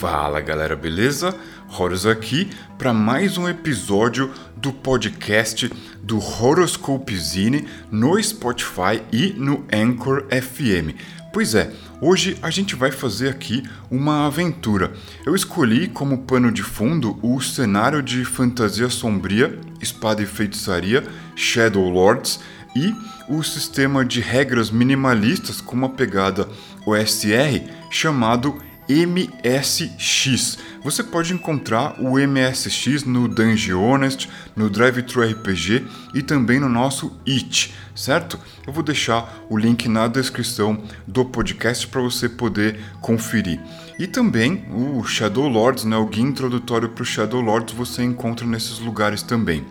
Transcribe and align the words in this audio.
Fala 0.00 0.40
galera, 0.40 0.74
beleza? 0.74 1.36
Horus 1.78 2.06
aqui 2.06 2.48
para 2.78 2.90
mais 2.90 3.36
um 3.36 3.46
episódio 3.46 4.32
do 4.56 4.72
podcast 4.72 5.70
do 6.02 6.16
Horoscope 6.16 7.14
Zine 7.18 7.68
no 7.90 8.18
Spotify 8.22 9.02
e 9.12 9.34
no 9.36 9.62
Anchor 9.70 10.24
FM. 10.30 10.96
Pois 11.34 11.54
é, 11.54 11.70
hoje 12.00 12.38
a 12.40 12.48
gente 12.48 12.74
vai 12.74 12.90
fazer 12.90 13.28
aqui 13.28 13.62
uma 13.90 14.26
aventura. 14.26 14.90
Eu 15.26 15.34
escolhi 15.34 15.86
como 15.86 16.22
pano 16.22 16.50
de 16.50 16.62
fundo 16.62 17.18
o 17.22 17.38
cenário 17.38 18.02
de 18.02 18.24
fantasia 18.24 18.88
sombria, 18.88 19.60
espada 19.82 20.22
e 20.22 20.26
feitiçaria, 20.26 21.04
Shadow 21.36 21.86
Lords 21.90 22.40
e 22.74 22.94
o 23.28 23.42
sistema 23.42 24.02
de 24.02 24.22
regras 24.22 24.70
minimalistas 24.70 25.60
com 25.60 25.76
uma 25.76 25.90
pegada 25.90 26.48
OSR 26.86 27.68
chamado 27.90 28.62
MSX. 28.90 30.58
Você 30.82 31.04
pode 31.04 31.32
encontrar 31.32 31.94
o 32.00 32.18
MSX 32.18 33.04
no 33.04 33.28
Dungeon 33.28 33.80
Honest, 33.80 34.28
no 34.56 34.68
Drive 34.68 35.02
Thru 35.02 35.22
RPG 35.22 35.86
e 36.12 36.22
também 36.22 36.58
no 36.58 36.68
nosso 36.68 37.16
It, 37.26 37.72
certo? 37.94 38.38
Eu 38.66 38.72
vou 38.72 38.82
deixar 38.82 39.44
o 39.48 39.56
link 39.56 39.88
na 39.88 40.08
descrição 40.08 40.82
do 41.06 41.24
podcast 41.24 41.86
para 41.86 42.00
você 42.00 42.28
poder 42.28 42.80
conferir. 43.00 43.60
E 43.96 44.08
também 44.08 44.64
o 44.72 45.04
Shadow 45.04 45.46
Lords, 45.46 45.84
né, 45.84 45.96
o 45.96 46.06
guia 46.06 46.24
introdutório 46.24 46.88
para 46.88 47.02
o 47.02 47.06
Shadow 47.06 47.40
Lords 47.40 47.74
você 47.74 48.02
encontra 48.02 48.44
nesses 48.44 48.80
lugares 48.80 49.22
também. 49.22 49.64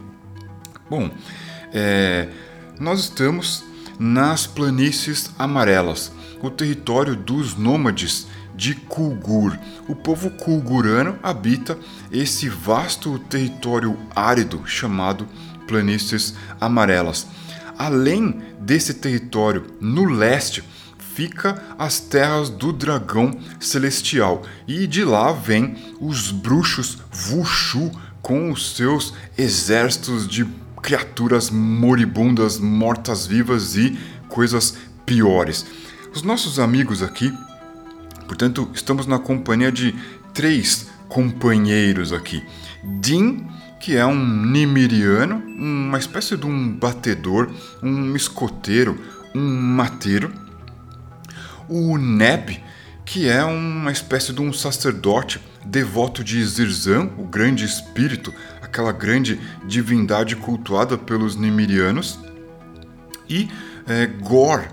Bom, 0.89 1.11
é, 1.73 2.29
nós 2.79 3.01
estamos 3.01 3.65
nas 3.99 4.47
planícies 4.47 5.31
amarelas, 5.37 6.11
o 6.41 6.49
território 6.49 7.17
dos 7.17 7.55
nômades 7.55 8.27
de 8.59 8.75
Kulgur. 8.75 9.57
O 9.87 9.95
povo 9.95 10.29
kulgurano 10.31 11.17
habita 11.23 11.79
esse 12.11 12.49
vasto 12.49 13.17
território 13.17 13.97
árido 14.13 14.61
chamado 14.65 15.25
Planícies 15.65 16.33
Amarelas. 16.59 17.25
Além 17.77 18.41
desse 18.59 18.95
território, 18.95 19.65
no 19.79 20.03
leste, 20.03 20.61
fica 20.97 21.63
as 21.77 22.01
terras 22.01 22.49
do 22.49 22.73
dragão 22.73 23.39
celestial 23.61 24.43
e 24.67 24.85
de 24.85 25.05
lá 25.05 25.31
vêm 25.31 25.77
os 26.01 26.29
bruxos 26.29 26.97
Vushu 27.09 27.89
com 28.21 28.51
os 28.51 28.75
seus 28.75 29.13
exércitos 29.37 30.27
de 30.27 30.45
criaturas 30.83 31.49
moribundas, 31.49 32.59
mortas-vivas 32.59 33.77
e 33.77 33.97
coisas 34.27 34.75
piores. 35.05 35.65
Os 36.13 36.23
nossos 36.23 36.59
amigos 36.59 37.01
aqui 37.01 37.33
Portanto, 38.29 38.69
estamos 38.75 39.07
na 39.07 39.17
companhia 39.17 39.71
de 39.71 39.95
três 40.35 40.87
companheiros 41.07 42.13
aqui. 42.13 42.43
Din, 43.01 43.47
que 43.79 43.97
é 43.97 44.05
um 44.05 44.45
nimiriano, 44.45 45.37
uma 45.57 45.97
espécie 45.97 46.37
de 46.37 46.45
um 46.45 46.71
batedor, 46.71 47.49
um 47.81 48.15
escoteiro, 48.15 49.03
um 49.33 49.41
mateiro. 49.41 50.31
O 51.67 51.97
Neb, 51.97 52.61
que 53.03 53.27
é 53.27 53.43
uma 53.43 53.91
espécie 53.91 54.31
de 54.31 54.41
um 54.41 54.53
sacerdote 54.53 55.41
devoto 55.65 56.23
de 56.23 56.45
Zirzan, 56.45 57.09
o 57.17 57.23
grande 57.23 57.65
espírito, 57.65 58.31
aquela 58.61 58.91
grande 58.91 59.39
divindade 59.65 60.35
cultuada 60.35 60.99
pelos 60.99 61.35
nimirianos. 61.35 62.19
E 63.27 63.49
é, 63.87 64.05
Gor, 64.05 64.67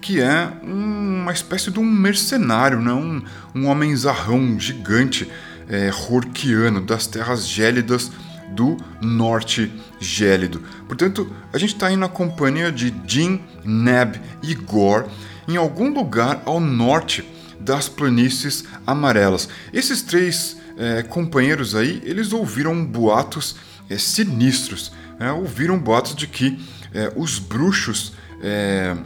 que 0.00 0.20
é 0.20 0.50
uma 0.62 1.32
espécie 1.32 1.70
de 1.70 1.78
um 1.78 1.84
mercenário, 1.84 2.80
né? 2.80 2.92
um, 2.92 3.22
um 3.54 3.66
homem 3.66 3.94
zarrão 3.94 4.58
gigante, 4.58 5.30
é, 5.68 5.90
Horkiano, 6.08 6.80
das 6.80 7.06
terras 7.06 7.46
gélidas 7.46 8.10
do 8.50 8.76
norte 9.00 9.70
gélido. 10.00 10.62
Portanto, 10.86 11.32
a 11.52 11.58
gente 11.58 11.74
está 11.74 11.86
aí 11.86 11.96
na 11.96 12.08
companhia 12.08 12.72
de 12.72 12.92
Jin, 13.06 13.40
Neb 13.64 14.16
e 14.42 14.54
Gor, 14.54 15.06
em 15.46 15.56
algum 15.56 15.92
lugar 15.92 16.42
ao 16.44 16.60
norte 16.60 17.24
das 17.60 17.88
planícies 17.88 18.64
amarelas. 18.86 19.48
Esses 19.72 20.02
três 20.02 20.56
é, 20.76 21.02
companheiros 21.02 21.74
aí, 21.74 22.02
eles 22.04 22.32
ouviram 22.32 22.84
boatos 22.84 23.56
é, 23.88 23.98
sinistros, 23.98 24.92
é, 25.18 25.30
ouviram 25.30 25.78
boatos 25.78 26.14
de 26.14 26.26
que 26.26 26.58
é, 26.92 27.12
os 27.14 27.38
bruxos 27.38 28.14
é, 28.42 28.96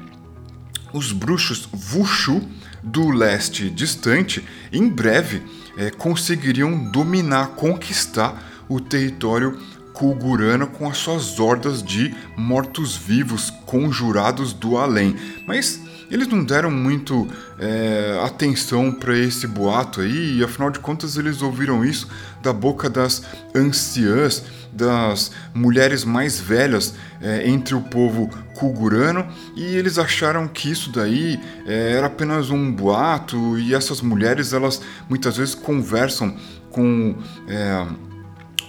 os 0.94 1.10
bruxos 1.10 1.68
Wushu 1.92 2.40
do 2.82 3.10
leste 3.10 3.68
distante 3.68 4.42
em 4.72 4.88
breve 4.88 5.42
é, 5.76 5.90
conseguiriam 5.90 6.90
dominar, 6.90 7.48
conquistar 7.48 8.64
o 8.68 8.80
território 8.80 9.58
Kulgurano 9.92 10.66
com 10.68 10.88
as 10.88 10.96
suas 10.98 11.38
hordas 11.38 11.82
de 11.82 12.14
mortos-vivos 12.36 13.50
conjurados 13.66 14.52
do 14.52 14.76
além. 14.76 15.16
Mas 15.46 15.80
eles 16.14 16.28
não 16.28 16.44
deram 16.44 16.70
muito 16.70 17.26
é, 17.58 18.20
atenção 18.24 18.92
para 18.92 19.18
esse 19.18 19.48
boato 19.48 20.00
aí, 20.00 20.38
e 20.38 20.44
afinal 20.44 20.70
de 20.70 20.78
contas 20.78 21.16
eles 21.16 21.42
ouviram 21.42 21.84
isso 21.84 22.08
da 22.40 22.52
boca 22.52 22.88
das 22.88 23.24
anciãs, 23.52 24.44
das 24.72 25.32
mulheres 25.52 26.04
mais 26.04 26.38
velhas 26.38 26.94
é, 27.20 27.48
entre 27.48 27.74
o 27.74 27.80
povo 27.80 28.30
kulgurano, 28.54 29.26
e 29.56 29.62
eles 29.64 29.98
acharam 29.98 30.46
que 30.46 30.70
isso 30.70 30.92
daí 30.92 31.40
é, 31.66 31.94
era 31.94 32.06
apenas 32.06 32.48
um 32.48 32.70
boato, 32.70 33.58
e 33.58 33.74
essas 33.74 34.00
mulheres 34.00 34.52
elas 34.52 34.80
muitas 35.08 35.36
vezes 35.36 35.56
conversam 35.56 36.36
com 36.70 37.16
é, 37.48 37.86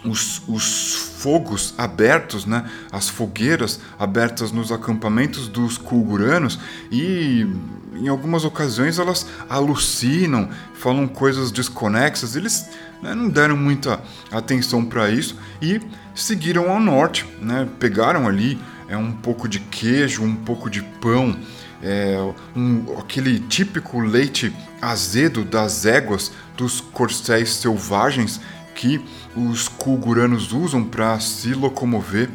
os, 0.06 0.42
os, 0.48 0.94
fogos 1.20 1.74
abertos, 1.78 2.46
né, 2.46 2.70
as 2.92 3.10
fogueiras 3.10 3.80
abertas 3.98 4.52
nos 4.52 4.72
acampamentos 4.72 5.48
dos 5.48 5.78
kulguranos 5.78 6.60
e 6.92 7.48
em 7.96 8.08
algumas 8.08 8.46
ocasiões 8.46 9.00
elas 9.00 9.26
alucinam, 9.50 10.50
falam 10.74 11.08
coisas 11.08 11.52
desconexas. 11.52 12.36
Eles 12.36 12.70
né, 13.02 13.16
não 13.16 13.30
deram 13.30 13.58
muita 13.58 14.00
atenção 14.32 14.86
para 14.86 15.10
isso 15.10 15.36
e 15.62 15.82
seguiram 16.14 16.70
ao 16.70 16.80
norte, 16.80 17.26
né, 17.42 17.68
pegaram 17.80 18.28
ali 18.28 18.60
é 18.88 18.96
um 18.96 19.12
pouco 19.12 19.48
de 19.48 19.60
queijo, 19.60 20.24
um 20.24 20.36
pouco 20.36 20.70
de 20.70 20.82
pão, 20.82 21.36
é, 21.82 22.18
um, 22.56 22.98
aquele 23.00 23.40
típico 23.40 24.00
leite 24.00 24.54
azedo 24.82 25.44
das 25.44 25.86
éguas 25.86 26.32
dos 26.56 26.82
corcéis 26.82 27.50
selvagens 27.54 28.40
que 28.76 29.04
os 29.36 29.68
kulguranos 29.68 30.52
usam 30.54 30.84
para 30.84 31.20
se 31.20 31.54
locomover 31.54 32.30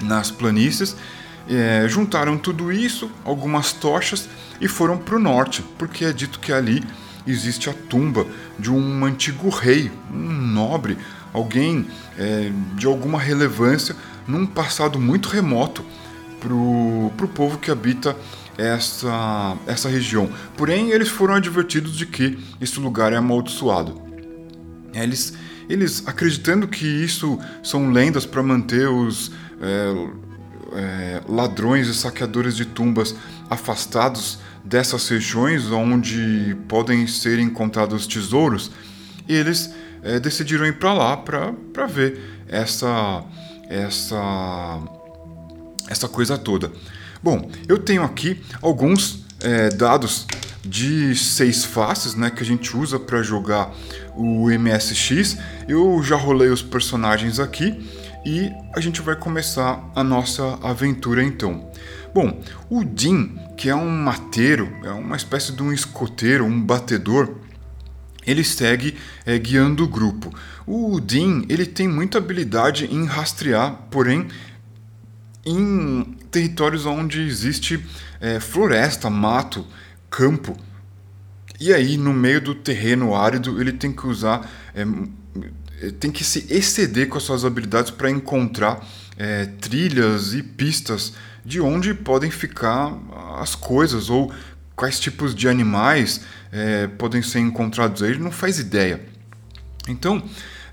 nas 0.00 0.30
planícies. 0.30 0.96
É, 1.48 1.86
juntaram 1.88 2.36
tudo 2.36 2.70
isso, 2.70 3.10
algumas 3.24 3.72
tochas 3.72 4.28
e 4.60 4.68
foram 4.68 4.98
para 4.98 5.16
o 5.16 5.18
norte, 5.18 5.64
porque 5.78 6.04
é 6.04 6.12
dito 6.12 6.38
que 6.40 6.52
ali 6.52 6.84
existe 7.26 7.70
a 7.70 7.72
tumba 7.72 8.26
de 8.58 8.70
um 8.70 9.04
antigo 9.04 9.48
rei, 9.48 9.90
um 10.12 10.32
nobre, 10.32 10.98
alguém 11.32 11.86
é, 12.18 12.50
de 12.74 12.86
alguma 12.86 13.18
relevância 13.18 13.96
num 14.26 14.44
passado 14.44 14.98
muito 14.98 15.28
remoto 15.28 15.84
para 16.38 16.52
o 16.52 17.30
povo 17.34 17.58
que 17.58 17.70
habita 17.70 18.14
essa, 18.56 19.56
essa 19.66 19.88
região. 19.88 20.28
Porém, 20.56 20.90
eles 20.90 21.08
foram 21.08 21.34
advertidos 21.34 21.96
de 21.96 22.04
que 22.04 22.38
esse 22.60 22.78
lugar 22.80 23.12
é 23.12 23.16
amaldiçoado. 23.16 24.00
Eles 24.92 25.34
eles 25.68 26.02
acreditando 26.06 26.66
que 26.66 26.86
isso 26.86 27.38
são 27.62 27.90
lendas 27.90 28.24
para 28.24 28.42
manter 28.42 28.88
os 28.88 29.30
é, 29.60 30.08
é, 30.72 31.22
ladrões 31.28 31.88
e 31.88 31.94
saqueadores 31.94 32.56
de 32.56 32.64
tumbas 32.64 33.14
afastados 33.50 34.38
dessas 34.64 35.08
regiões 35.08 35.70
onde 35.70 36.56
podem 36.68 37.06
ser 37.06 37.38
encontrados 37.38 38.06
tesouros, 38.06 38.70
eles 39.28 39.72
é, 40.02 40.18
decidiram 40.18 40.66
ir 40.66 40.78
para 40.78 40.92
lá 40.92 41.16
para 41.16 41.86
ver 41.86 42.44
essa, 42.48 43.24
essa, 43.68 44.80
essa 45.88 46.08
coisa 46.08 46.36
toda. 46.36 46.72
Bom, 47.22 47.50
eu 47.66 47.78
tenho 47.78 48.02
aqui 48.02 48.40
alguns 48.62 49.26
é, 49.42 49.68
dados 49.70 50.26
de 50.64 51.14
seis 51.16 51.64
faces, 51.64 52.14
né, 52.14 52.30
que 52.30 52.42
a 52.42 52.46
gente 52.46 52.76
usa 52.76 52.98
para 52.98 53.22
jogar 53.22 53.72
o 54.14 54.50
MSX. 54.50 55.38
Eu 55.68 56.02
já 56.02 56.16
rolei 56.16 56.48
os 56.48 56.62
personagens 56.62 57.38
aqui 57.38 57.88
e 58.24 58.50
a 58.74 58.80
gente 58.80 59.00
vai 59.00 59.16
começar 59.16 59.82
a 59.94 60.04
nossa 60.04 60.58
aventura 60.62 61.22
então. 61.22 61.70
Bom, 62.12 62.40
o 62.68 62.84
Din, 62.84 63.38
que 63.56 63.68
é 63.68 63.74
um 63.74 63.88
mateiro, 63.88 64.70
é 64.84 64.90
uma 64.90 65.16
espécie 65.16 65.52
de 65.52 65.62
um 65.62 65.72
escoteiro, 65.72 66.44
um 66.44 66.60
batedor, 66.60 67.36
ele 68.26 68.44
segue 68.44 68.96
é, 69.24 69.38
guiando 69.38 69.84
o 69.84 69.88
grupo. 69.88 70.34
O 70.66 71.00
Din 71.00 71.46
ele 71.48 71.64
tem 71.64 71.88
muita 71.88 72.18
habilidade 72.18 72.86
em 72.86 73.06
rastrear, 73.06 73.86
porém 73.90 74.28
em 75.46 76.17
territórios 76.30 76.86
onde 76.86 77.20
existe 77.20 77.84
é, 78.20 78.40
floresta, 78.40 79.08
mato, 79.10 79.66
campo. 80.10 80.56
E 81.60 81.72
aí, 81.72 81.96
no 81.96 82.12
meio 82.12 82.40
do 82.40 82.54
terreno 82.54 83.14
árido, 83.14 83.60
ele 83.60 83.72
tem 83.72 83.92
que 83.92 84.06
usar. 84.06 84.48
É, 84.74 85.90
tem 86.00 86.10
que 86.10 86.24
se 86.24 86.46
exceder 86.50 87.08
com 87.08 87.18
as 87.18 87.24
suas 87.24 87.44
habilidades 87.44 87.90
para 87.90 88.10
encontrar 88.10 88.84
é, 89.16 89.46
trilhas 89.46 90.34
e 90.34 90.42
pistas 90.42 91.12
de 91.44 91.60
onde 91.60 91.94
podem 91.94 92.30
ficar 92.30 92.96
as 93.40 93.54
coisas 93.54 94.10
ou 94.10 94.32
quais 94.74 94.98
tipos 94.98 95.34
de 95.34 95.48
animais 95.48 96.20
é, 96.52 96.86
podem 96.86 97.22
ser 97.22 97.40
encontrados. 97.40 98.02
Ele 98.02 98.18
não 98.18 98.30
faz 98.30 98.58
ideia. 98.58 99.00
Então, 99.88 100.22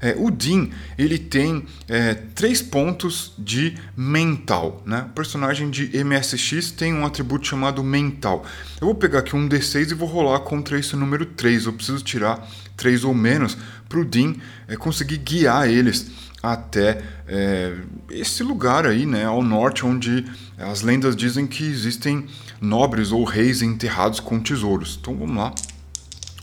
é, 0.01 0.15
o 0.17 0.29
Dean 0.31 0.69
ele 0.97 1.17
tem 1.17 1.65
é, 1.87 2.13
três 2.13 2.61
pontos 2.61 3.33
de 3.37 3.75
mental. 3.95 4.83
Né? 4.85 5.05
O 5.09 5.13
personagem 5.13 5.69
de 5.69 5.91
MSX 6.03 6.71
tem 6.71 6.93
um 6.93 7.05
atributo 7.05 7.47
chamado 7.47 7.83
mental. 7.83 8.45
Eu 8.79 8.87
vou 8.87 8.95
pegar 8.95 9.19
aqui 9.19 9.35
um 9.35 9.47
D6 9.47 9.91
e 9.91 9.93
vou 9.93 10.07
rolar 10.07 10.39
contra 10.41 10.79
esse 10.79 10.95
número 10.95 11.25
3. 11.25 11.65
Eu 11.65 11.73
preciso 11.73 12.03
tirar 12.03 12.47
3 12.77 13.03
ou 13.03 13.13
menos 13.13 13.57
para 13.87 13.99
o 13.99 14.05
Dean 14.05 14.35
é, 14.67 14.75
conseguir 14.75 15.17
guiar 15.17 15.69
eles 15.69 16.11
até 16.41 17.01
é, 17.27 17.75
esse 18.11 18.43
lugar 18.43 18.85
aí, 18.85 19.05
né, 19.05 19.25
ao 19.25 19.41
norte, 19.41 19.85
onde 19.85 20.25
as 20.57 20.81
lendas 20.81 21.15
dizem 21.15 21.47
que 21.47 21.63
existem 21.63 22.27
nobres 22.61 23.11
ou 23.11 23.23
reis 23.23 23.61
enterrados 23.61 24.19
com 24.19 24.39
tesouros. 24.39 24.97
Então 25.01 25.15
vamos 25.15 25.35
lá. 25.35 25.53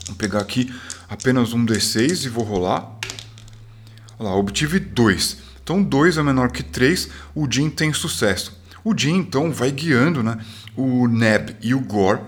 Vou 0.07 0.15
pegar 0.17 0.39
aqui 0.39 0.73
apenas 1.09 1.53
um 1.53 1.65
D6 1.65 2.25
e 2.25 2.29
vou 2.29 2.43
rolar. 2.43 2.92
Olha 4.23 4.29
lá, 4.29 4.35
obtive 4.37 4.79
2. 4.79 5.37
Então 5.61 5.83
2 5.83 6.17
é 6.17 6.23
menor 6.23 6.49
que 6.49 6.63
3, 6.63 7.09
o 7.35 7.45
Jin 7.49 7.69
tem 7.69 7.91
sucesso. 7.91 8.57
O 8.81 8.97
Jin 8.97 9.17
então 9.17 9.51
vai 9.51 9.69
guiando 9.69 10.23
né, 10.23 10.37
o 10.77 11.07
Neb 11.09 11.57
e 11.61 11.73
o 11.73 11.81
Gor 11.81 12.21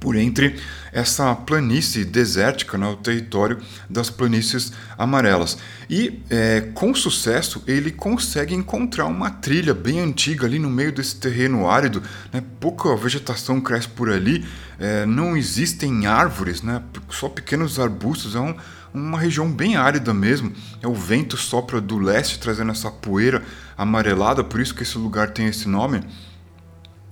por 0.00 0.16
entre 0.16 0.58
essa 0.90 1.34
planície 1.34 2.04
desértica, 2.04 2.78
né, 2.78 2.86
o 2.86 2.96
território 2.96 3.58
das 3.88 4.08
planícies 4.08 4.72
amarelas. 4.96 5.58
E 5.90 6.22
é, 6.30 6.62
com 6.72 6.94
sucesso 6.94 7.62
ele 7.66 7.90
consegue 7.90 8.54
encontrar 8.54 9.04
uma 9.04 9.30
trilha 9.30 9.74
bem 9.74 10.00
antiga 10.00 10.46
ali 10.46 10.58
no 10.58 10.70
meio 10.70 10.90
desse 10.90 11.16
terreno 11.16 11.68
árido, 11.68 12.02
né, 12.32 12.42
pouca 12.58 12.96
vegetação 12.96 13.60
cresce 13.60 13.88
por 13.88 14.10
ali, 14.10 14.44
é, 14.78 15.04
não 15.04 15.36
existem 15.36 16.06
árvores, 16.06 16.62
né, 16.62 16.82
só 17.10 17.28
pequenos 17.28 17.78
arbustos, 17.78 18.34
é 18.34 18.40
um, 18.40 18.56
uma 18.92 19.18
região 19.18 19.50
bem 19.50 19.76
árida 19.76 20.12
mesmo. 20.12 20.52
É 20.82 20.88
o 20.88 20.94
vento 20.94 21.36
sopra 21.36 21.80
do 21.80 21.98
leste 21.98 22.38
trazendo 22.38 22.72
essa 22.72 22.90
poeira 22.90 23.42
amarelada, 23.76 24.42
por 24.44 24.60
isso 24.60 24.74
que 24.74 24.82
esse 24.82 24.98
lugar 24.98 25.30
tem 25.30 25.46
esse 25.46 25.68
nome. 25.68 26.02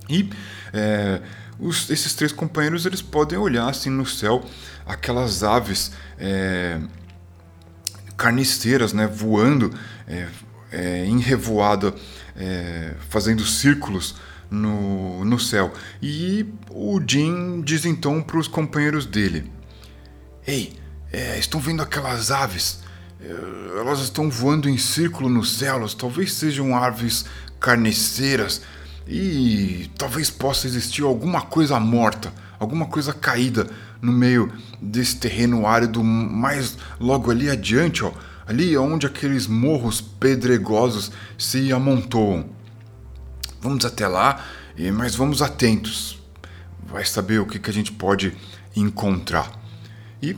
E 0.08 0.30
é, 0.72 1.20
os, 1.58 1.90
esses 1.90 2.14
três 2.14 2.32
companheiros 2.32 2.86
eles 2.86 3.02
podem 3.02 3.38
olhar 3.38 3.68
assim 3.68 3.90
no 3.90 4.06
céu 4.06 4.44
aquelas 4.86 5.42
aves 5.42 5.92
é, 6.18 6.80
carniceiras, 8.16 8.92
né, 8.92 9.06
voando 9.06 9.72
é, 10.06 10.26
é, 10.72 11.04
em 11.04 11.18
revoada, 11.18 11.94
é, 12.36 12.94
fazendo 13.08 13.44
círculos 13.44 14.16
no, 14.50 15.24
no 15.24 15.38
céu. 15.38 15.72
E 16.00 16.46
o 16.70 17.00
Jim 17.06 17.60
diz 17.62 17.84
então 17.84 18.22
para 18.22 18.38
os 18.38 18.48
companheiros 18.48 19.04
dele: 19.04 19.50
Ei, 20.46 20.77
é, 21.12 21.38
estão 21.38 21.60
vendo 21.60 21.82
aquelas 21.82 22.30
aves? 22.30 22.80
É, 23.20 23.78
elas 23.78 24.00
estão 24.00 24.30
voando 24.30 24.68
em 24.68 24.78
círculo 24.78 25.28
nos 25.28 25.58
céus, 25.58 25.94
talvez 25.94 26.32
sejam 26.32 26.76
aves 26.76 27.24
carniceiras 27.60 28.62
e 29.06 29.90
talvez 29.96 30.30
possa 30.30 30.66
existir 30.66 31.02
alguma 31.02 31.40
coisa 31.40 31.80
morta, 31.80 32.32
alguma 32.58 32.86
coisa 32.86 33.12
caída 33.12 33.66
no 34.00 34.12
meio 34.12 34.52
desse 34.80 35.16
terreno 35.16 35.66
árido 35.66 36.04
mais 36.04 36.76
logo 37.00 37.30
ali 37.30 37.50
adiante, 37.50 38.04
ó, 38.04 38.12
ali 38.46 38.76
onde 38.76 39.06
aqueles 39.06 39.46
morros 39.46 40.00
pedregosos 40.00 41.10
se 41.36 41.72
amontoam. 41.72 42.50
Vamos 43.60 43.84
até 43.84 44.06
lá, 44.06 44.44
mas 44.94 45.14
vamos 45.14 45.42
atentos. 45.42 46.22
Vai 46.86 47.04
saber 47.04 47.40
o 47.40 47.46
que, 47.46 47.58
que 47.58 47.68
a 47.68 47.72
gente 47.72 47.92
pode 47.92 48.36
encontrar. 48.76 49.50
E 50.22 50.36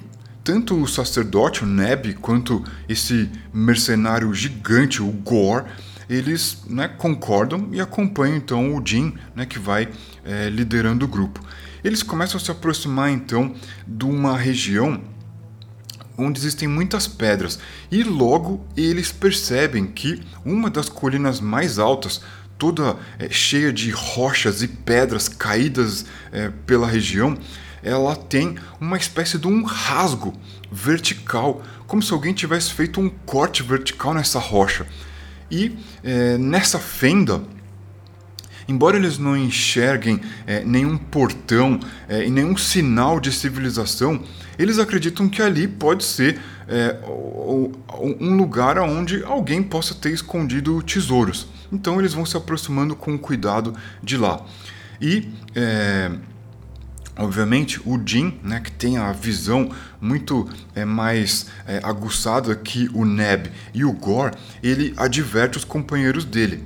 tanto 0.50 0.82
o 0.82 0.88
sacerdote, 0.88 1.62
o 1.62 1.66
Neb, 1.66 2.14
quanto 2.14 2.64
esse 2.88 3.30
mercenário 3.54 4.34
gigante, 4.34 5.00
o 5.00 5.06
Gore, 5.06 5.64
eles 6.08 6.64
né, 6.66 6.88
concordam 6.88 7.68
e 7.70 7.80
acompanham 7.80 8.36
então 8.36 8.74
o 8.74 8.84
Jim, 8.84 9.14
né, 9.32 9.46
que 9.46 9.60
vai 9.60 9.88
é, 10.24 10.50
liderando 10.50 11.04
o 11.04 11.08
grupo. 11.08 11.40
Eles 11.84 12.02
começam 12.02 12.36
a 12.36 12.42
se 12.42 12.50
aproximar 12.50 13.12
então 13.12 13.54
de 13.86 14.04
uma 14.04 14.36
região 14.36 15.00
onde 16.18 16.40
existem 16.40 16.66
muitas 16.66 17.06
pedras 17.06 17.60
e 17.88 18.02
logo 18.02 18.66
eles 18.76 19.12
percebem 19.12 19.86
que 19.86 20.20
uma 20.44 20.68
das 20.68 20.88
colinas 20.88 21.40
mais 21.40 21.78
altas, 21.78 22.22
toda 22.58 22.96
é, 23.20 23.30
cheia 23.30 23.72
de 23.72 23.90
rochas 23.90 24.64
e 24.64 24.66
pedras 24.66 25.28
caídas 25.28 26.04
é, 26.32 26.50
pela 26.66 26.88
região, 26.88 27.38
ela 27.82 28.14
tem 28.14 28.56
uma 28.80 28.96
espécie 28.96 29.38
de 29.38 29.46
um 29.46 29.62
rasgo 29.62 30.34
vertical, 30.70 31.62
como 31.86 32.02
se 32.02 32.12
alguém 32.12 32.32
tivesse 32.32 32.72
feito 32.72 33.00
um 33.00 33.08
corte 33.08 33.62
vertical 33.62 34.14
nessa 34.14 34.38
rocha. 34.38 34.86
E 35.50 35.76
é, 36.04 36.38
nessa 36.38 36.78
fenda, 36.78 37.42
embora 38.68 38.96
eles 38.96 39.18
não 39.18 39.36
enxerguem 39.36 40.20
é, 40.46 40.64
nenhum 40.64 40.96
portão 40.96 41.80
é, 42.08 42.24
e 42.24 42.30
nenhum 42.30 42.56
sinal 42.56 43.18
de 43.18 43.32
civilização, 43.32 44.22
eles 44.58 44.78
acreditam 44.78 45.28
que 45.28 45.42
ali 45.42 45.66
pode 45.66 46.04
ser 46.04 46.38
um 48.20 48.36
lugar 48.36 48.78
onde 48.78 49.24
alguém 49.24 49.60
possa 49.60 49.92
ter 49.92 50.12
escondido 50.12 50.80
tesouros. 50.82 51.48
Então 51.72 51.98
eles 51.98 52.14
vão 52.14 52.24
se 52.24 52.36
aproximando 52.36 52.94
com 52.94 53.18
cuidado 53.18 53.74
de 54.00 54.16
lá. 54.16 54.44
E 55.00 55.28
Obviamente, 57.20 57.78
o 57.84 58.00
Jin, 58.02 58.40
né, 58.42 58.60
que 58.60 58.72
tem 58.72 58.96
a 58.96 59.12
visão 59.12 59.70
muito 60.00 60.48
é, 60.74 60.86
mais 60.86 61.48
é, 61.66 61.78
aguçada 61.82 62.56
que 62.56 62.88
o 62.94 63.04
Neb 63.04 63.48
e 63.74 63.84
o 63.84 63.92
Gore, 63.92 64.34
ele 64.62 64.94
adverte 64.96 65.58
os 65.58 65.64
companheiros 65.64 66.24
dele. 66.24 66.64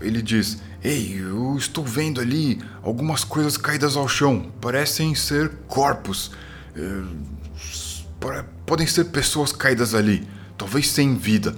Ele 0.00 0.22
diz: 0.22 0.62
Ei, 0.82 1.14
eu 1.20 1.58
estou 1.58 1.84
vendo 1.84 2.22
ali 2.22 2.58
algumas 2.82 3.22
coisas 3.22 3.58
caídas 3.58 3.96
ao 3.96 4.08
chão. 4.08 4.50
Parecem 4.62 5.14
ser 5.14 5.50
corpos. 5.68 6.30
É, 6.74 8.44
podem 8.64 8.86
ser 8.86 9.04
pessoas 9.06 9.52
caídas 9.52 9.94
ali, 9.94 10.26
talvez 10.56 10.88
sem 10.88 11.16
vida. 11.16 11.54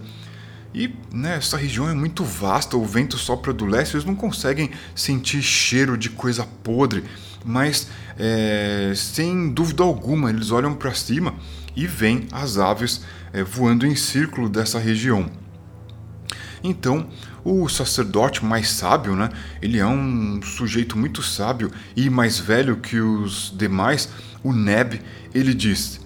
E 0.75 0.92
né, 1.12 1.37
essa 1.37 1.56
região 1.56 1.88
é 1.88 1.94
muito 1.94 2.25
vasta, 2.25 2.76
o 2.76 2.85
vento 2.85 3.16
sopra 3.16 3.52
do 3.52 3.64
leste, 3.64 3.94
eles 3.94 4.06
não 4.06 4.16
conseguem 4.16 4.71
sentir 4.92 5.42
cheiro 5.42 5.97
de 5.97 6.09
coisa 6.11 6.44
podre 6.64 7.04
mas 7.44 7.88
é, 8.18 8.92
sem 8.94 9.50
dúvida 9.50 9.82
alguma 9.82 10.30
eles 10.30 10.50
olham 10.50 10.75
para 10.75 10.94
cima 10.94 11.34
e 11.75 11.87
veem 11.87 12.26
as 12.30 12.58
aves 12.58 13.02
é, 13.32 13.42
voando 13.42 13.87
em 13.87 13.96
círculo 13.96 14.49
dessa 14.49 14.78
região. 14.78 15.30
Então, 16.62 17.08
o 17.44 17.68
sacerdote 17.68 18.44
mais 18.44 18.70
sábio, 18.70 19.16
né, 19.16 19.30
ele 19.61 19.78
é 19.78 19.87
um 19.87 20.40
sujeito 20.42 20.96
muito 20.96 21.22
sábio 21.22 21.72
e 21.96 22.08
mais 22.08 22.38
velho 22.38 22.76
que 22.76 23.00
os 23.00 23.52
demais, 23.56 24.08
o 24.44 24.52
Neb, 24.52 25.00
ele 25.34 25.52
diz: 25.52 26.00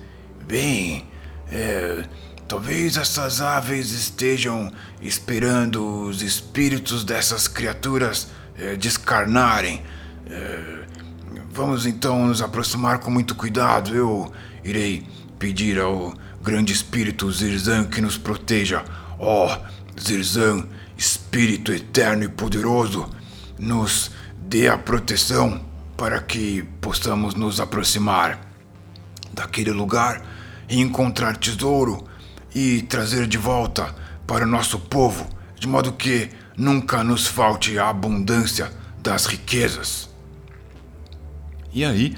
Bem, 0.49 1.07
é, 1.50 2.05
talvez 2.49 2.97
essas 2.97 3.40
aves 3.40 3.90
estejam 3.90 4.73
esperando 5.02 6.05
os 6.05 6.23
espíritos 6.23 7.05
dessas 7.05 7.47
criaturas 7.47 8.28
é, 8.59 8.76
descarnarem. 8.76 9.83
É, 10.28 10.86
Vamos 11.57 11.87
então 11.87 12.27
nos 12.27 12.43
aproximar 12.43 12.99
com 12.99 13.11
muito 13.11 13.35
cuidado. 13.35 13.95
Eu 13.95 14.31
irei 14.63 15.07
pedir 15.39 15.81
ao 15.81 16.13
grande 16.43 16.71
espírito 16.71 17.33
Zirzan 17.33 17.87
que 17.87 17.99
nos 18.03 18.19
proteja. 18.19 18.85
Ó, 19.19 19.47
oh, 19.47 19.99
Zirzan, 19.99 20.67
espírito 20.99 21.73
eterno 21.73 22.25
e 22.25 22.29
poderoso, 22.29 23.09
nos 23.59 24.11
dê 24.37 24.69
a 24.69 24.77
proteção 24.77 25.65
para 25.97 26.21
que 26.21 26.63
possamos 26.79 27.35
nos 27.35 27.59
aproximar 27.59 28.39
daquele 29.33 29.71
lugar 29.71 30.21
e 30.69 30.79
encontrar 30.79 31.39
tesouro 31.39 32.07
e 32.55 32.83
trazer 32.83 33.27
de 33.27 33.39
volta 33.39 33.95
para 34.27 34.45
o 34.45 34.49
nosso 34.49 34.79
povo, 34.79 35.27
de 35.59 35.67
modo 35.67 35.95
que 35.95 36.29
nunca 36.55 37.03
nos 37.03 37.27
falte 37.27 37.79
a 37.79 37.89
abundância 37.89 38.71
das 39.03 39.25
riquezas. 39.25 40.15
E 41.76 41.85
aí, 41.85 42.16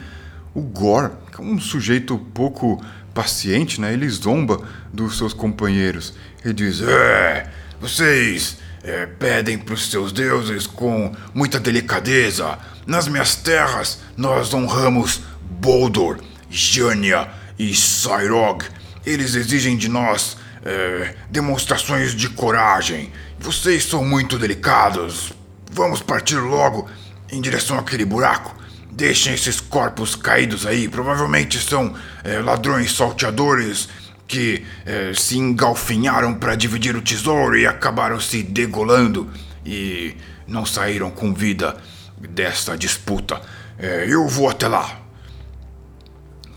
o 0.54 0.60
Gore, 0.60 1.10
que 1.34 1.42
é 1.42 1.44
um 1.44 1.58
sujeito 1.58 2.16
pouco 2.32 2.80
paciente, 3.12 3.80
né? 3.80 3.92
Ele 3.92 4.08
zomba 4.08 4.62
dos 4.92 5.18
seus 5.18 5.32
companheiros. 5.32 6.14
Ele 6.44 6.54
diz: 6.54 6.80
É, 6.80 7.50
vocês 7.80 8.58
é, 8.84 9.06
pedem 9.06 9.58
para 9.58 9.74
os 9.74 9.90
seus 9.90 10.12
deuses 10.12 10.64
com 10.64 11.12
muita 11.34 11.58
delicadeza. 11.58 12.56
Nas 12.86 13.08
minhas 13.08 13.34
terras, 13.34 13.98
nós 14.16 14.54
honramos 14.54 15.22
Boldor, 15.60 16.20
Jania 16.48 17.28
e 17.58 17.74
Cyrog. 17.74 18.64
Eles 19.04 19.34
exigem 19.34 19.76
de 19.76 19.88
nós 19.88 20.36
é, 20.64 21.16
demonstrações 21.28 22.14
de 22.14 22.28
coragem. 22.28 23.10
Vocês 23.40 23.82
são 23.82 24.04
muito 24.04 24.38
delicados. 24.38 25.32
Vamos 25.72 26.00
partir 26.00 26.36
logo 26.36 26.88
em 27.28 27.40
direção 27.40 27.76
àquele 27.76 28.04
buraco. 28.04 28.57
Deixem 28.98 29.32
esses 29.32 29.60
corpos 29.60 30.16
caídos 30.16 30.66
aí. 30.66 30.88
Provavelmente 30.88 31.56
são 31.60 31.94
é, 32.24 32.40
ladrões 32.40 32.92
salteadores 32.92 33.88
que 34.26 34.64
é, 34.84 35.12
se 35.14 35.38
engalfinharam 35.38 36.34
para 36.34 36.56
dividir 36.56 36.96
o 36.96 37.00
tesouro 37.00 37.56
e 37.56 37.64
acabaram 37.64 38.18
se 38.18 38.42
degolando 38.42 39.30
e 39.64 40.16
não 40.48 40.66
saíram 40.66 41.12
com 41.12 41.32
vida 41.32 41.76
dessa 42.18 42.76
disputa. 42.76 43.40
É, 43.78 44.04
eu 44.08 44.26
vou 44.26 44.48
até 44.48 44.66
lá. 44.66 45.00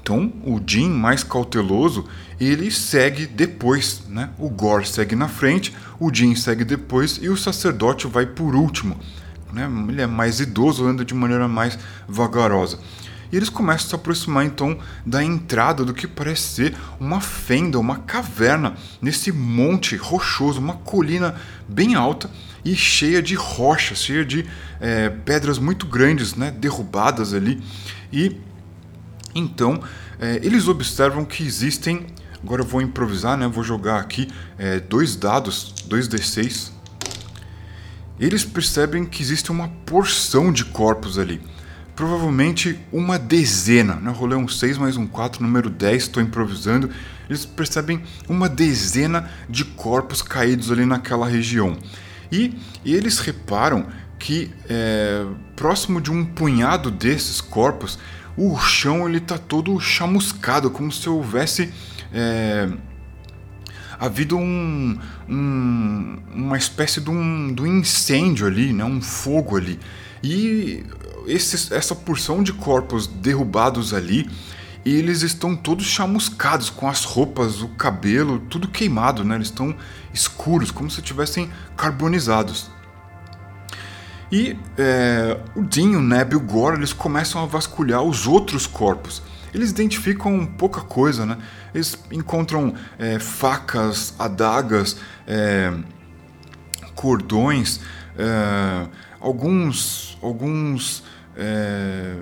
Então, 0.01 0.33
o 0.43 0.60
Jim, 0.65 0.89
mais 0.89 1.24
cauteloso, 1.24 2.07
ele 2.39 2.71
segue 2.71 3.27
depois, 3.27 4.01
né? 4.10 4.31
O 4.39 4.50
Gore 4.50 4.88
segue 4.88 5.15
na 5.15 5.27
frente, 5.27 5.75
o 6.00 6.12
Jim 6.12 6.33
segue 6.33 6.65
depois 6.65 7.19
e 7.21 7.29
o 7.29 7.38
sacerdote 7.38 8.07
vai 8.07 8.25
por 8.25 8.55
último. 8.55 9.00
Né? 9.51 9.70
Ele 9.89 10.01
é 10.01 10.08
mais 10.08 10.39
idoso, 10.39 10.86
anda 10.86 11.03
de 11.03 11.13
maneira 11.13 11.48
mais 11.48 11.77
vagarosa. 12.08 12.79
E 13.31 13.38
eles 13.38 13.50
começam 13.50 13.86
a 13.86 13.89
se 13.89 13.96
aproximar 13.96 14.46
então 14.46 14.77
da 15.05 15.24
entrada 15.24 15.86
do 15.86 15.93
que 15.93 16.05
parece 16.05 16.41
ser 16.41 16.77
uma 17.00 17.22
fenda, 17.22 17.79
uma 17.79 18.00
caverna, 18.00 18.75
nesse 19.01 19.31
monte 19.31 19.96
rochoso, 19.96 20.60
uma 20.60 20.75
colina 20.75 21.36
bem 21.67 21.96
alta 21.96 22.29
e 22.63 22.75
cheia 22.75 23.22
de 23.22 23.36
rochas, 23.36 24.00
cheia 24.00 24.25
de 24.25 24.46
é, 24.81 25.10
pedras 25.10 25.58
muito 25.58 25.88
grandes, 25.88 26.36
né, 26.36 26.51
derrubadas 26.51 27.34
ali. 27.34 27.63
E 28.12 28.36
então 29.34 29.81
é, 30.20 30.39
eles 30.43 30.67
observam 30.67 31.24
que 31.24 31.43
existem. 31.43 32.05
Agora 32.43 32.62
eu 32.62 32.65
vou 32.65 32.81
improvisar, 32.81 33.38
né? 33.38 33.48
Vou 33.48 33.63
jogar 33.63 34.00
aqui 34.00 34.27
é, 34.58 34.79
dois 34.79 35.15
dados, 35.15 35.74
dois 35.86 36.08
D6. 36.08 36.72
Eles 38.22 38.46
percebem 38.46 39.04
que 39.04 39.22
existe 39.22 39.51
uma 39.51 39.68
porção 39.86 40.54
de 40.54 40.63
corpos 40.63 41.20
ali 41.20 41.42
provavelmente 42.01 42.80
uma 42.92 43.20
dezena, 43.20 43.94
né? 43.96 44.12
rolei 44.12 44.36
um 44.36 44.48
6 44.48 44.78
mais 44.80 44.98
um 44.98 45.06
4, 45.06 45.44
número 45.44 45.70
10, 45.70 46.01
estou 46.01 46.24
improvisando. 46.24 46.90
Eles 47.30 47.46
percebem 47.46 48.01
uma 48.28 48.50
dezena 48.50 49.30
de 49.48 49.63
corpos 49.63 50.22
caídos 50.24 50.72
ali 50.72 50.84
naquela 50.84 51.28
região. 51.28 51.78
E, 52.32 52.58
e 52.84 52.96
eles 52.96 53.20
reparam 53.20 53.86
que 54.18 54.51
é, 54.68 55.25
próximo 55.56 56.01
de 56.01 56.12
um 56.12 56.25
punhado 56.25 56.90
desses 56.90 57.40
corpos, 57.40 58.00
o 58.38 58.58
chão 58.58 59.08
ele 59.08 59.18
está 59.20 59.38
todo 59.38 59.80
chamuscado, 59.80 60.72
como 60.72 60.92
se 60.92 61.08
houvesse 61.08 61.72
é, 62.12 62.68
havido 64.01 64.36
um, 64.36 64.98
um, 65.29 66.17
uma 66.34 66.58
espécie 66.58 67.00
de 67.00 67.12
um, 67.12 67.53
de 67.53 67.62
um 67.62 67.67
incêndio 67.67 68.48
ali, 68.48 68.74
né? 68.74 68.84
um 68.84 69.00
fogo 69.00 69.55
ali. 69.55 69.79
E 70.24 70.84
esse, 71.27 71.72
essa 71.72 71.93
porção 71.93 72.41
de 72.41 72.51
corpos 72.51 73.05
derrubados 73.05 73.93
ali, 73.93 74.27
eles 74.84 75.22
estão 75.22 75.55
todos 75.55 75.86
chamuscados, 75.86 76.72
com 76.72 76.89
as 76.89 77.03
roupas, 77.03 77.62
o 77.62 77.67
cabelo, 77.70 78.39
tudo 78.39 78.67
queimado, 78.67 79.24
né? 79.24 79.36
Eles 79.36 79.50
estão 79.50 79.75
escuros, 80.12 80.72
como 80.72 80.89
se 80.89 81.00
tivessem 81.03 81.51
carbonizados. 81.77 82.72
E 84.31 84.58
é, 84.79 85.38
o 85.55 85.62
Dinho, 85.62 86.00
o 86.00 86.01
Neb 86.01 86.34
e 86.34 86.36
o 86.36 86.39
Gore, 86.39 86.77
eles 86.77 86.91
começam 86.91 87.43
a 87.43 87.46
vasculhar 87.46 88.01
os 88.01 88.25
outros 88.25 88.65
corpos. 88.65 89.22
Eles 89.53 89.70
identificam 89.70 90.43
pouca 90.46 90.81
coisa, 90.81 91.24
né? 91.24 91.38
Eles 91.74 91.98
encontram 92.12 92.74
é, 93.00 93.20
facas, 93.20 94.13
adagas, 94.20 94.98
é, 95.25 95.74
cordões, 96.96 97.80
é, 98.18 98.88
alguns, 99.20 100.18
alguns 100.22 101.04
é, 101.36 102.18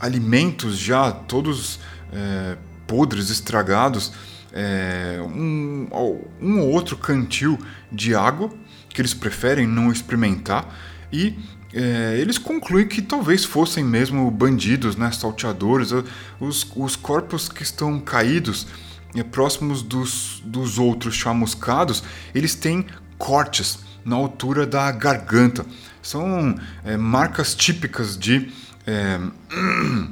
alimentos 0.00 0.78
já 0.78 1.10
todos 1.10 1.80
é, 2.12 2.56
podres, 2.86 3.30
estragados, 3.30 4.12
é, 4.52 5.18
um, 5.20 5.88
um 6.40 6.60
ou 6.60 6.70
outro 6.70 6.96
cantil 6.96 7.58
de 7.90 8.14
água 8.14 8.50
que 8.88 9.00
eles 9.00 9.14
preferem 9.14 9.66
não 9.66 9.90
experimentar 9.90 10.66
e 11.12 11.38
é, 11.74 12.16
eles 12.18 12.38
concluem 12.38 12.86
que 12.86 13.00
talvez 13.00 13.44
fossem 13.44 13.82
mesmo 13.84 14.30
bandidos, 14.30 14.96
né, 14.96 15.10
salteadores, 15.10 15.92
os, 16.38 16.66
os 16.76 16.96
corpos 16.96 17.48
que 17.48 17.62
estão 17.62 17.98
caídos 18.00 18.66
é, 19.14 19.22
próximos 19.22 19.82
dos, 19.82 20.42
dos 20.44 20.78
outros 20.78 21.14
chamuscados, 21.14 22.02
eles 22.34 22.54
têm 22.54 22.86
cortes 23.18 23.78
na 24.04 24.16
altura 24.16 24.66
da 24.66 24.90
garganta. 24.90 25.64
São 26.02 26.58
é, 26.84 26.96
marcas 26.96 27.54
típicas 27.54 28.18
de 28.18 28.50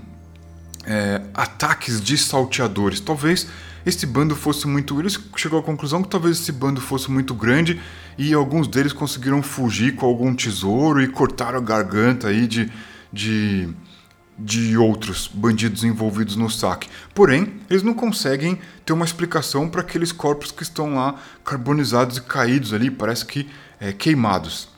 ataques 1.35 2.01
de 2.01 2.17
salteadores. 2.17 3.01
Talvez 3.01 3.49
esse 3.85 4.07
bando 4.07 4.35
fosse 4.37 4.67
muito. 4.67 4.99
Ele 5.01 5.09
chegou 5.37 5.59
à 5.59 5.63
conclusão 5.63 6.03
que 6.03 6.09
talvez 6.09 6.39
esse 6.39 6.53
bando 6.53 6.81
fosse 6.81 7.11
muito 7.11 7.35
grande 7.35 7.81
e 8.19 8.35
alguns 8.35 8.69
deles 8.69 8.93
conseguiram 8.93 9.43
fugir 9.43 9.95
com 9.95 10.07
algum 10.07 10.35
tesouro 10.35 11.03
e 11.03 11.09
cortaram 11.09 11.59
a 11.59 11.63
garganta 11.63 12.29
aí 12.29 12.47
de, 12.47 12.71
de, 13.13 13.69
de 14.39 14.77
outros 14.77 15.27
bandidos 15.27 15.85
envolvidos 15.85 16.37
no 16.37 16.51
saque. 16.51 16.89
Porém, 17.15 17.55
eles 17.69 17.83
não 17.83 17.95
conseguem 17.95 18.59
ter 18.85 18.93
uma 18.93 19.05
explicação 19.05 19.69
para 19.69 19.81
aqueles 19.81 20.13
corpos 20.13 20.53
que 20.53 20.63
estão 20.63 20.95
lá 20.95 21.15
carbonizados 21.45 22.19
e 22.19 22.23
caídos 22.23 22.73
ali, 22.73 22.91
parece 22.91 23.25
que 23.25 23.49
é, 23.81 23.93
queimados. 23.93 24.69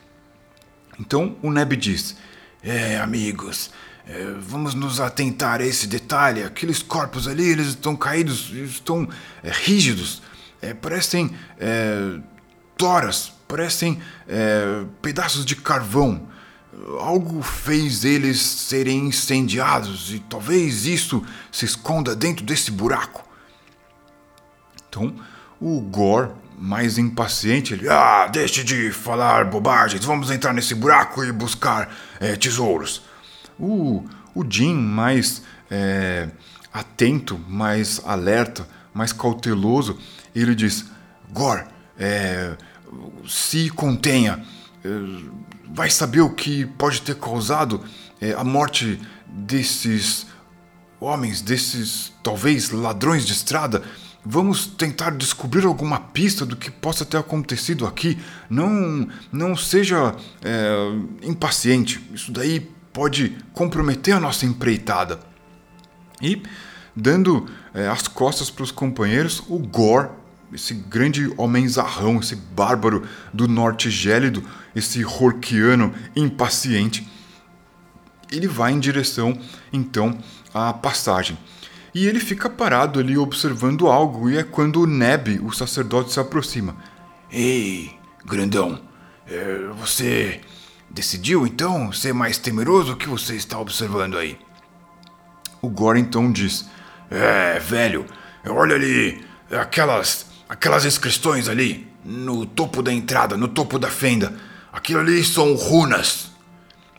Então 1.01 1.37
o 1.43 1.51
Neb 1.51 1.77
diz: 1.77 2.17
É, 2.63 2.99
amigos, 2.99 3.71
é, 4.07 4.35
vamos 4.41 4.75
nos 4.75 5.01
atentar 5.01 5.61
a 5.61 5.65
esse 5.65 5.87
detalhe. 5.87 6.43
Aqueles 6.43 6.83
corpos 6.83 7.29
ali, 7.29 7.49
eles 7.49 7.69
estão 7.69 7.95
caídos, 7.95 8.51
estão 8.51 9.09
é, 9.43 9.51
rígidos, 9.51 10.23
é, 10.61 10.75
parecem 10.75 11.35
é, 11.59 12.19
toras, 12.77 13.33
parecem 13.47 14.01
é, 14.29 14.85
pedaços 15.01 15.45
de 15.45 15.57
carvão. 15.57 16.29
Algo 17.01 17.43
fez 17.43 18.05
eles 18.05 18.41
serem 18.41 19.07
incendiados 19.07 20.13
e 20.13 20.19
talvez 20.19 20.87
isso 20.87 21.25
se 21.51 21.65
esconda 21.65 22.17
dentro 22.17 22.45
desse 22.45 22.71
buraco. 22.71 23.29
Então, 24.89 25.15
o 25.61 25.81
Gore 25.81 26.31
mais 26.59 26.99
impaciente, 26.99 27.75
ele: 27.75 27.89
Ah, 27.89 28.27
deixe 28.27 28.65
de 28.65 28.91
falar 28.91 29.45
bobagens, 29.45 30.05
vamos 30.05 30.31
entrar 30.31 30.53
nesse 30.53 30.75
buraco 30.75 31.23
e 31.25 31.31
buscar 31.31 31.95
é, 32.19 32.37
tesouros. 32.37 33.03
O, 33.63 34.05
o 34.35 34.45
Jim, 34.49 34.75
mais 34.75 35.43
é, 35.71 36.29
atento, 36.73 37.39
mais 37.49 38.01
alerta, 38.05 38.69
mais 38.93 39.13
cauteloso, 39.13 39.97
ele 40.35 40.55
diz: 40.55 40.85
Gor, 41.33 41.65
é, 41.99 42.57
se 43.27 43.71
contenha, 43.71 44.45
é, 44.85 44.89
vai 45.73 45.89
saber 45.89 46.21
o 46.21 46.31
que 46.35 46.67
pode 46.67 47.01
ter 47.03 47.15
causado 47.15 47.81
é, 48.21 48.33
a 48.33 48.43
morte 48.43 49.01
desses 49.27 50.27
homens, 51.01 51.41
desses 51.41 52.13
talvez 52.23 52.71
ladrões 52.71 53.25
de 53.25 53.33
estrada 53.33 53.83
Vamos 54.25 54.67
tentar 54.67 55.11
descobrir 55.11 55.67
alguma 55.67 55.99
pista 55.99 56.47
do 56.47 56.55
que 56.55 56.71
possa 56.71 57.05
ter 57.05 57.17
acontecido 57.17 57.85
aqui. 57.85 58.17
Não, 58.49 59.09
não 59.33 59.57
seja 59.57 60.15
é, 60.45 61.27
impaciente. 61.27 62.01
Isso 62.15 62.31
daí 62.31 62.71
pode 62.93 63.37
comprometer 63.53 64.15
a 64.15 64.21
nossa 64.21 64.47
empreitada. 64.47 65.21
E, 66.21 66.43
dando 66.95 67.47
é, 67.75 67.89
as 67.89 68.07
costas 68.07 68.51
para 68.51 68.65
os 68.65 68.71
companheiros, 68.71 69.43
o 69.49 69.59
Gore, 69.59 70.11
esse 70.53 70.75
grande 70.75 71.33
homem 71.37 71.67
zarrão, 71.67 72.21
esse 72.21 72.37
bárbaro 72.37 73.07
do 73.33 73.49
norte 73.49 73.91
gélido, 73.91 74.45
esse 74.77 75.05
horquiano 75.05 75.95
impaciente, 76.15 77.09
ele 78.31 78.47
vai 78.47 78.73
em 78.73 78.81
direção 78.81 79.39
então 79.73 80.19
à 80.53 80.73
passagem. 80.73 81.39
E 81.95 82.07
ele 82.07 82.21
fica 82.21 82.49
parado 82.49 82.99
ali 82.99 83.19
observando 83.19 83.87
algo, 83.87 84.31
e 84.31 84.39
é 84.39 84.43
quando 84.43 84.81
o 84.83 84.87
Neb, 84.87 85.41
o 85.43 85.53
sacerdote, 85.53 86.13
se 86.13 86.21
aproxima. 86.21 86.75
Ei, 87.31 87.93
grandão, 88.25 88.81
é, 89.27 89.69
você 89.79 90.41
decidiu 90.93 91.47
então 91.47 91.93
ser 91.93 92.13
mais 92.13 92.39
temeroso? 92.39 92.97
Que 92.97 93.09
você 93.09 93.35
está 93.35 93.59
observando 93.59 94.19
aí? 94.19 94.39
O 95.61 95.69
Gore 95.69 96.01
então 96.01 96.31
diz: 96.31 96.69
É, 97.11 97.59
velho, 97.59 98.07
olha 98.47 98.77
ali, 98.77 99.25
aquelas, 99.51 100.27
aquelas 100.49 100.85
inscrições 100.85 101.49
ali. 101.49 101.91
no 102.05 102.45
topo 102.45 102.83
da 102.83 102.93
entrada, 102.93 103.37
no 103.37 103.47
topo 103.49 103.79
da 103.79 103.89
fenda. 103.89 104.35
Aquilo 104.73 105.01
ali 105.01 105.23
são 105.25 105.55
runas. 105.55 106.33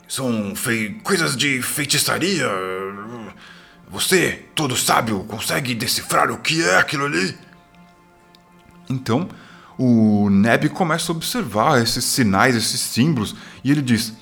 São 0.08 0.54
fei 0.56 0.94
coisas 1.02 1.36
de 1.36 1.60
feitiçaria. 1.60 2.48
Você, 3.88 4.46
todo 4.54 4.76
sábio, 4.76 5.24
consegue 5.24 5.74
decifrar 5.74 6.30
o 6.30 6.38
que 6.38 6.62
é 6.62 6.76
aquilo 6.76 7.04
ali? 7.04 7.36
Então, 8.88 9.28
o 9.78 10.30
Neb 10.30 10.68
começa 10.68 11.10
a 11.10 11.14
observar 11.14 11.82
esses 11.82 12.04
sinais, 12.04 12.54
esses 12.54 12.80
símbolos, 12.80 13.34
e 13.62 13.70
ele 13.70 13.82
diz: 13.82 14.12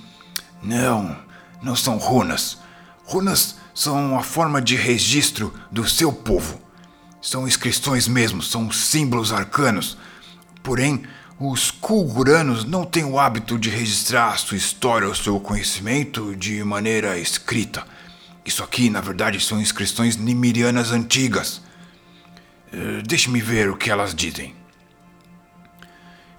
Não, 0.63 1.17
não 1.63 1.77
são 1.77 1.99
runas. 1.99 2.59
Runas 3.05 3.57
são 3.75 4.19
a 4.19 4.23
forma 4.23 4.61
de 4.61 4.77
registro 4.77 5.53
do 5.71 5.89
seu 5.89 6.13
povo. 6.13 6.61
São 7.21 7.47
inscrições 7.47 8.09
mesmo, 8.09 8.43
são 8.43 8.71
símbolos 8.73 9.33
arcanos. 9.33 9.97
Porém, 10.63 11.05
os 11.39 11.71
Kulguranos 11.71 12.65
não 12.65 12.85
têm 12.85 13.05
o 13.05 13.19
hábito 13.19 13.59
de 13.59 13.69
registrar 13.69 14.39
sua 14.39 14.57
história 14.57 15.09
ou 15.09 15.15
seu 15.15 15.39
conhecimento 15.41 16.35
de 16.37 16.63
maneira 16.65 17.19
escrita. 17.19 17.85
Isso 18.45 18.63
aqui, 18.63 18.91
na 18.91 19.01
verdade, 19.01 19.41
são 19.41 19.61
inscrições 19.61 20.17
nimirianas 20.17 20.91
antigas. 20.91 21.61
Uh, 22.73 23.03
Deixe-me 23.07 23.41
ver 23.41 23.71
o 23.71 23.77
que 23.77 23.91
elas 23.91 24.15
dizem. 24.15 24.62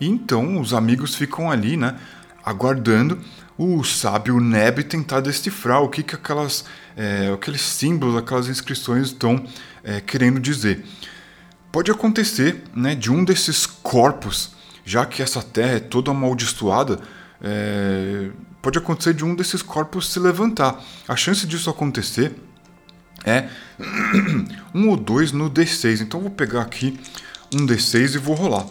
Então 0.08 0.60
os 0.60 0.74
amigos 0.74 1.16
ficam 1.16 1.50
ali, 1.50 1.78
né, 1.78 1.96
aguardando 2.44 3.20
o 3.58 3.84
sábio 3.84 4.40
Neb 4.40 4.84
tentar 4.84 5.22
decifrar 5.22 5.82
o 5.82 5.90
que, 5.90 6.04
que 6.04 6.16
aquelas, 6.16 6.66
é, 6.98 7.32
aqueles 7.34 7.62
símbolos, 7.62 8.16
aquelas 8.16 8.48
inscrições 8.48 9.08
estão 9.08 9.44
é, 9.84 10.02
querendo 10.02 10.40
dizer. 10.40 10.84
Pode 11.72 11.92
acontecer 11.92 12.64
né, 12.76 12.96
de 12.96 13.12
um 13.12 13.24
desses 13.24 13.66
corpos, 13.66 14.52
já 14.86 15.06
que 15.06 15.22
essa 15.22 15.42
terra 15.42 15.74
é 15.74 15.80
toda 15.80 16.12
amaldiçoada, 16.12 17.00
é, 17.42 18.30
pode 18.62 18.78
acontecer 18.78 19.14
de 19.14 19.26
um 19.26 19.36
desses 19.36 19.62
corpos 19.62 20.12
se 20.12 20.20
levantar. 20.20 20.84
A 21.08 21.16
chance 21.16 21.46
disso 21.46 21.70
acontecer 21.70 22.36
é 23.26 23.50
um 24.74 24.90
ou 24.90 24.98
dois 24.98 25.32
no 25.32 25.50
D6. 25.50 26.02
Então 26.02 26.20
eu 26.20 26.24
vou 26.26 26.32
pegar 26.32 26.62
aqui 26.62 27.00
um 27.54 27.66
D6 27.66 28.16
e 28.16 28.18
vou 28.18 28.36
rolar. 28.36 28.66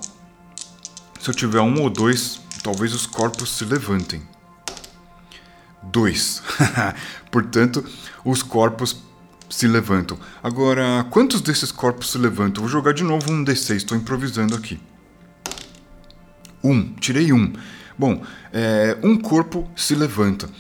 Se 1.23 1.31
eu 1.31 1.35
tiver 1.35 1.61
um 1.61 1.81
ou 1.81 1.89
dois, 1.89 2.41
talvez 2.65 2.93
os 2.93 3.07
corpos 3.07 3.57
se 3.57 3.65
levantem. 3.65 4.21
Dois. 5.81 6.43
Portanto, 7.31 7.85
os 8.25 8.43
corpos 8.43 8.97
se 9.49 9.69
levantam. 9.69 10.19
Agora, 10.43 11.07
quantos 11.11 11.41
desses 11.41 11.71
corpos 11.71 12.11
se 12.11 12.19
levantam? 12.19 12.61
Vou 12.61 12.69
jogar 12.69 12.93
de 12.93 13.05
novo 13.05 13.33
um 13.33 13.45
D6, 13.45 13.77
estou 13.77 13.97
improvisando 13.97 14.57
aqui. 14.57 14.81
Um, 16.61 16.93
tirei 16.95 17.33
um. 17.33 17.53
Bom, 17.97 18.27
é, 18.53 18.99
um 19.01 19.17
corpo 19.17 19.71
se 19.77 19.95
levanta. 19.95 20.51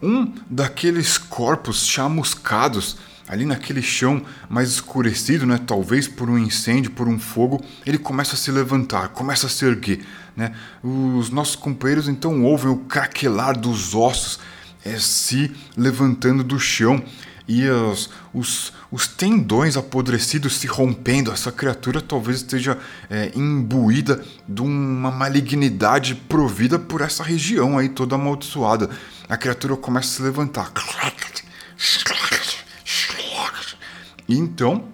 Um 0.00 0.32
daqueles 0.48 1.18
corpos 1.18 1.84
chamuscados 1.84 2.96
ali 3.32 3.46
naquele 3.46 3.80
chão 3.80 4.22
mais 4.46 4.68
escurecido, 4.68 5.46
né, 5.46 5.58
talvez 5.66 6.06
por 6.06 6.28
um 6.28 6.36
incêndio, 6.36 6.90
por 6.90 7.08
um 7.08 7.18
fogo, 7.18 7.64
ele 7.86 7.96
começa 7.96 8.34
a 8.34 8.36
se 8.36 8.50
levantar, 8.50 9.08
começa 9.08 9.46
a 9.46 9.50
se 9.50 9.64
erguer. 9.64 10.04
Né? 10.36 10.52
Os 10.82 11.30
nossos 11.30 11.56
companheiros 11.56 12.08
então 12.08 12.44
ouvem 12.44 12.70
o 12.70 12.76
craquelar 12.76 13.58
dos 13.58 13.94
ossos 13.94 14.38
é, 14.84 14.98
se 14.98 15.50
levantando 15.74 16.44
do 16.44 16.60
chão 16.60 17.02
e 17.48 17.66
os, 17.68 18.10
os, 18.34 18.72
os, 18.90 19.06
tendões 19.06 19.78
apodrecidos 19.78 20.58
se 20.58 20.66
rompendo. 20.66 21.32
Essa 21.32 21.50
criatura 21.50 22.02
talvez 22.02 22.38
esteja 22.38 22.78
é, 23.08 23.32
imbuída 23.34 24.22
de 24.46 24.60
uma 24.60 25.10
malignidade 25.10 26.14
provida 26.14 26.78
por 26.78 27.00
essa 27.00 27.22
região 27.22 27.78
aí 27.78 27.88
toda 27.88 28.14
amaldiçoada. 28.14 28.90
A 29.26 29.38
criatura 29.38 29.74
começa 29.74 30.08
a 30.08 30.16
se 30.16 30.22
levantar. 30.22 30.70
E 34.32 34.38
então, 34.38 34.84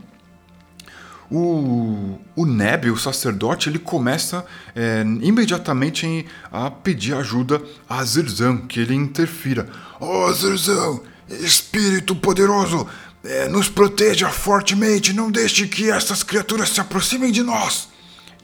o, 1.31 2.19
o 2.35 2.45
Neb, 2.45 2.91
o 2.91 2.97
sacerdote, 2.97 3.69
ele 3.69 3.79
começa 3.79 4.45
é, 4.75 5.03
imediatamente 5.23 6.27
a 6.51 6.69
pedir 6.69 7.15
ajuda 7.15 7.63
a 7.89 8.03
Zirzan, 8.05 8.67
que 8.67 8.81
ele 8.81 8.95
interfira. 8.95 9.69
Oh, 10.01 10.33
Zirzan, 10.33 11.01
espírito 11.29 12.17
poderoso, 12.17 12.85
é, 13.23 13.49
nos 13.49 13.69
proteja 13.69 14.29
fortemente, 14.29 15.13
não 15.13 15.31
deixe 15.31 15.69
que 15.69 15.89
essas 15.89 16.25
criaturas 16.25 16.71
se 16.71 16.81
aproximem 16.81 17.31
de 17.31 17.45
nós. 17.45 17.89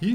E 0.01 0.13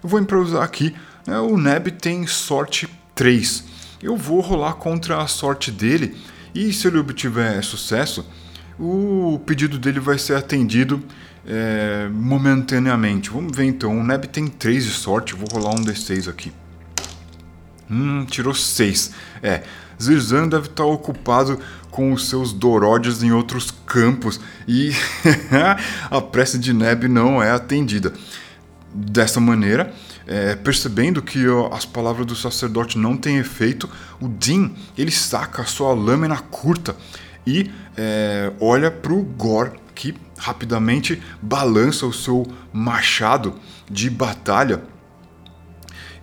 eu 0.00 0.08
vou 0.08 0.20
improvisar 0.20 0.62
aqui. 0.62 0.94
Né, 1.26 1.40
o 1.40 1.56
Neb 1.56 1.90
tem 1.90 2.24
sorte 2.28 2.88
3. 3.16 3.64
Eu 4.00 4.16
vou 4.16 4.40
rolar 4.40 4.74
contra 4.74 5.20
a 5.20 5.26
sorte 5.26 5.72
dele, 5.72 6.16
e 6.54 6.72
se 6.72 6.86
ele 6.86 6.98
obtiver 6.98 7.64
sucesso, 7.64 8.24
o 8.80 9.38
pedido 9.44 9.78
dele 9.78 10.00
vai 10.00 10.18
ser 10.18 10.34
atendido 10.36 11.04
é, 11.46 12.08
momentaneamente. 12.10 13.28
Vamos 13.28 13.54
ver 13.54 13.64
então. 13.64 13.98
O 13.98 14.02
Neb 14.02 14.24
tem 14.24 14.46
3 14.46 14.84
de 14.84 14.90
sorte. 14.90 15.34
Vou 15.34 15.46
rolar 15.52 15.74
um 15.74 15.84
D6 15.84 16.28
aqui. 16.28 16.50
Hum, 17.90 18.24
tirou 18.24 18.54
6. 18.54 19.10
É, 19.42 19.62
Zirzan 20.00 20.48
deve 20.48 20.66
estar 20.66 20.84
ocupado 20.84 21.58
com 21.90 22.12
os 22.12 22.28
seus 22.28 22.52
Doródios 22.52 23.22
em 23.22 23.32
outros 23.32 23.70
campos 23.84 24.40
e 24.66 24.92
a 26.10 26.20
prece 26.20 26.58
de 26.58 26.72
Neb 26.72 27.04
não 27.04 27.42
é 27.42 27.50
atendida. 27.50 28.14
Dessa 28.92 29.40
maneira, 29.40 29.92
é, 30.26 30.56
percebendo 30.56 31.20
que 31.20 31.46
ó, 31.48 31.72
as 31.72 31.84
palavras 31.84 32.26
do 32.26 32.34
sacerdote 32.34 32.98
não 32.98 33.16
têm 33.16 33.38
efeito, 33.38 33.88
o 34.20 34.28
Din 34.28 34.74
ele 34.96 35.10
saca 35.10 35.62
a 35.62 35.66
sua 35.66 35.92
lâmina 35.92 36.38
curta 36.38 36.96
e 37.46 37.70
é, 38.02 38.50
olha 38.58 38.90
para 38.90 39.12
o 39.12 39.22
Gor, 39.22 39.72
que 39.94 40.14
rapidamente 40.38 41.22
balança 41.42 42.06
o 42.06 42.12
seu 42.14 42.46
machado 42.72 43.56
de 43.90 44.08
batalha 44.08 44.82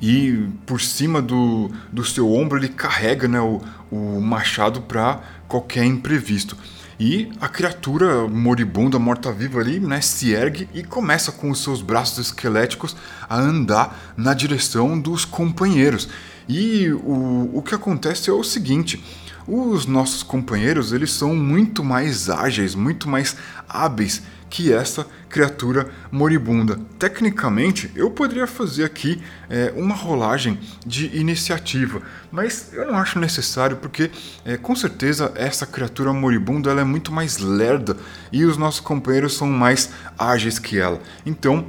e 0.02 0.48
por 0.66 0.82
cima 0.82 1.22
do, 1.22 1.72
do 1.94 2.04
seu 2.04 2.34
ombro 2.34 2.58
ele 2.58 2.70
carrega 2.70 3.28
né, 3.28 3.40
o, 3.40 3.62
o 3.92 4.20
machado 4.20 4.82
para 4.82 5.22
qualquer 5.48 5.86
imprevisto. 5.86 6.58
E 7.00 7.32
a 7.40 7.48
criatura 7.48 8.28
moribunda, 8.28 8.98
morta-viva 8.98 9.60
ali, 9.60 9.80
né, 9.80 10.02
se 10.02 10.32
ergue 10.32 10.68
e 10.74 10.84
começa 10.84 11.32
com 11.32 11.52
os 11.52 11.62
seus 11.62 11.84
braços 11.84 12.18
esqueléticos 12.18 12.96
a 13.30 13.38
andar 13.40 14.16
na 14.18 14.34
direção 14.34 15.00
dos 15.00 15.26
companheiros. 15.26 16.10
E 16.50 16.90
o, 16.90 17.52
o 17.54 17.62
que 17.62 17.76
acontece 17.76 18.32
é 18.32 18.34
o 18.34 18.44
seguinte: 18.44 19.04
os 19.48 19.86
nossos 19.86 20.24
companheiros 20.24 20.92
eles 20.92 21.12
são 21.12 21.36
muito 21.36 21.84
mais 21.84 22.30
ágeis, 22.30 22.76
muito 22.76 23.08
mais 23.08 23.38
hábeis 23.68 24.22
que 24.50 24.72
essa 24.72 25.06
criatura 25.30 25.90
moribunda. 26.12 26.80
Tecnicamente, 26.98 27.92
eu 27.96 28.10
poderia 28.10 28.48
fazer 28.48 28.86
aqui 28.86 29.22
é, 29.50 29.74
uma 29.76 29.94
rolagem 29.94 30.60
de 30.86 31.18
iniciativa, 31.18 32.02
mas 32.32 32.72
eu 32.74 32.88
não 32.88 32.98
acho 32.98 33.20
necessário 33.20 33.78
porque, 33.78 34.10
é, 34.46 34.58
com 34.58 34.76
certeza, 34.76 35.32
essa 35.36 35.66
criatura 35.66 36.14
moribunda 36.14 36.72
ela 36.72 36.82
é 36.82 36.86
muito 36.86 37.12
mais 37.12 37.38
lerda 37.38 37.98
e 38.32 38.46
os 38.46 38.58
nossos 38.58 38.80
companheiros 38.80 39.36
são 39.36 39.48
mais 39.48 39.90
ágeis 40.18 40.60
que 40.60 40.80
ela. 40.80 41.02
Então, 41.26 41.66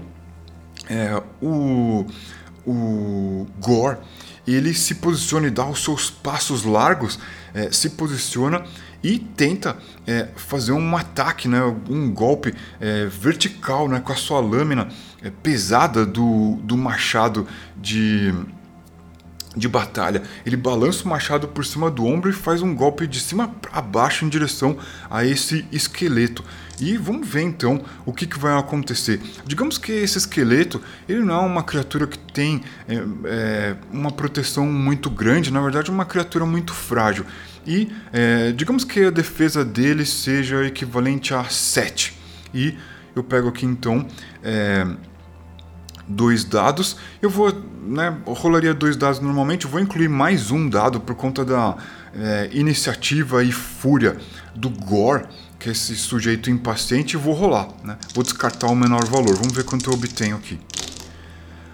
é, 0.89 1.21
o, 1.43 2.07
o 2.65 3.47
Gore 3.61 3.99
ele 4.47 4.73
se 4.73 4.95
posiciona 4.95 5.47
e 5.47 5.51
dá 5.51 5.67
os 5.67 5.85
seus 5.85 6.11
passos 6.11 6.65
largos, 6.65 7.19
é, 7.55 7.71
se 7.71 7.91
posiciona 7.91 8.65
e 9.03 9.19
tenta 9.19 9.77
é, 10.07 10.29
fazer 10.37 10.73
um 10.73 10.97
ataque, 10.97 11.49
né, 11.49 11.63
um 11.89 12.11
golpe 12.11 12.55
é, 12.81 13.07
vertical 13.07 13.89
né, 13.89 14.01
com 14.01 14.13
a 14.13 14.17
sua 14.17 14.41
lâmina 14.41 14.89
é, 15.23 15.31
pesada 15.31 16.05
do, 16.05 16.57
do 16.63 16.77
machado 16.77 17.47
de, 17.77 18.35
de 19.57 19.69
batalha. 19.69 20.23
Ele 20.45 20.57
balança 20.57 21.05
o 21.05 21.09
machado 21.09 21.49
por 21.49 21.65
cima 21.65 21.91
do 21.91 22.05
ombro 22.05 22.31
e 22.31 22.33
faz 22.33 22.63
um 22.63 22.75
golpe 22.75 23.07
de 23.07 23.21
cima 23.21 23.49
para 23.49 23.81
baixo 23.81 24.25
em 24.25 24.29
direção 24.29 24.77
a 25.11 25.25
esse 25.25 25.67
esqueleto. 25.73 26.45
E 26.81 26.97
vamos 26.97 27.27
ver 27.27 27.43
então 27.43 27.83
o 28.07 28.13
que, 28.13 28.27
que 28.27 28.39
vai 28.39 28.57
acontecer. 28.57 29.21
Digamos 29.45 29.79
que 29.79 29.91
esse 29.91 30.19
esqueleto 30.19 30.81
ele 31.09 31.21
não 31.21 31.35
é 31.35 31.47
uma 31.47 31.63
criatura 31.63 32.07
que 32.07 32.19
tem 32.19 32.63
é, 32.89 33.03
é, 33.25 33.77
uma 33.93 34.13
proteção 34.13 34.67
muito 34.67 35.11
grande, 35.11 35.53
na 35.53 35.61
verdade 35.61 35.91
é 35.91 35.93
uma 35.93 36.05
criatura 36.05 36.47
muito 36.47 36.73
frágil. 36.73 37.25
E 37.67 37.91
é, 38.13 38.53
digamos 38.53 38.85
que 38.85 39.05
a 39.05 39.11
defesa 39.11 39.65
dele 39.65 40.07
seja 40.07 40.65
equivalente 40.65 41.35
a 41.35 41.45
7. 41.45 42.17
E 42.55 42.77
eu 43.15 43.25
pego 43.25 43.49
aqui 43.49 43.67
então 43.67 44.07
é, 44.43 44.87
dois 46.09 46.45
dados. 46.45 46.97
Eu 47.21 47.31
vou, 47.31 47.53
né, 47.87 48.17
rolaria 48.27 48.73
dois 48.73 48.97
dados 48.97 49.21
normalmente, 49.21 49.67
eu 49.67 49.71
vou 49.71 49.81
incluir 49.81 50.09
mais 50.09 50.51
um 50.51 50.69
dado 50.69 51.01
por 51.01 51.15
conta 51.15 51.45
da 51.45 51.77
é, 52.15 52.49
iniciativa 52.53 53.45
e 53.45 53.53
fúria 53.53 54.17
do 54.55 54.71
Gore 54.71 55.27
que 55.59 55.69
é 55.69 55.73
esse 55.73 55.97
sujeito 55.97 56.51
impaciente, 56.51 57.17
e 57.17 57.19
vou 57.19 57.35
rolar. 57.35 57.69
Né? 57.83 57.99
Vou 58.15 58.23
descartar 58.23 58.69
o 58.69 58.77
menor 58.77 59.05
valor. 59.07 59.35
Vamos 59.35 59.53
ver 59.53 59.65
quanto 59.65 59.91
eu 59.91 59.95
obtenho 59.95 60.37
aqui. 60.37 60.59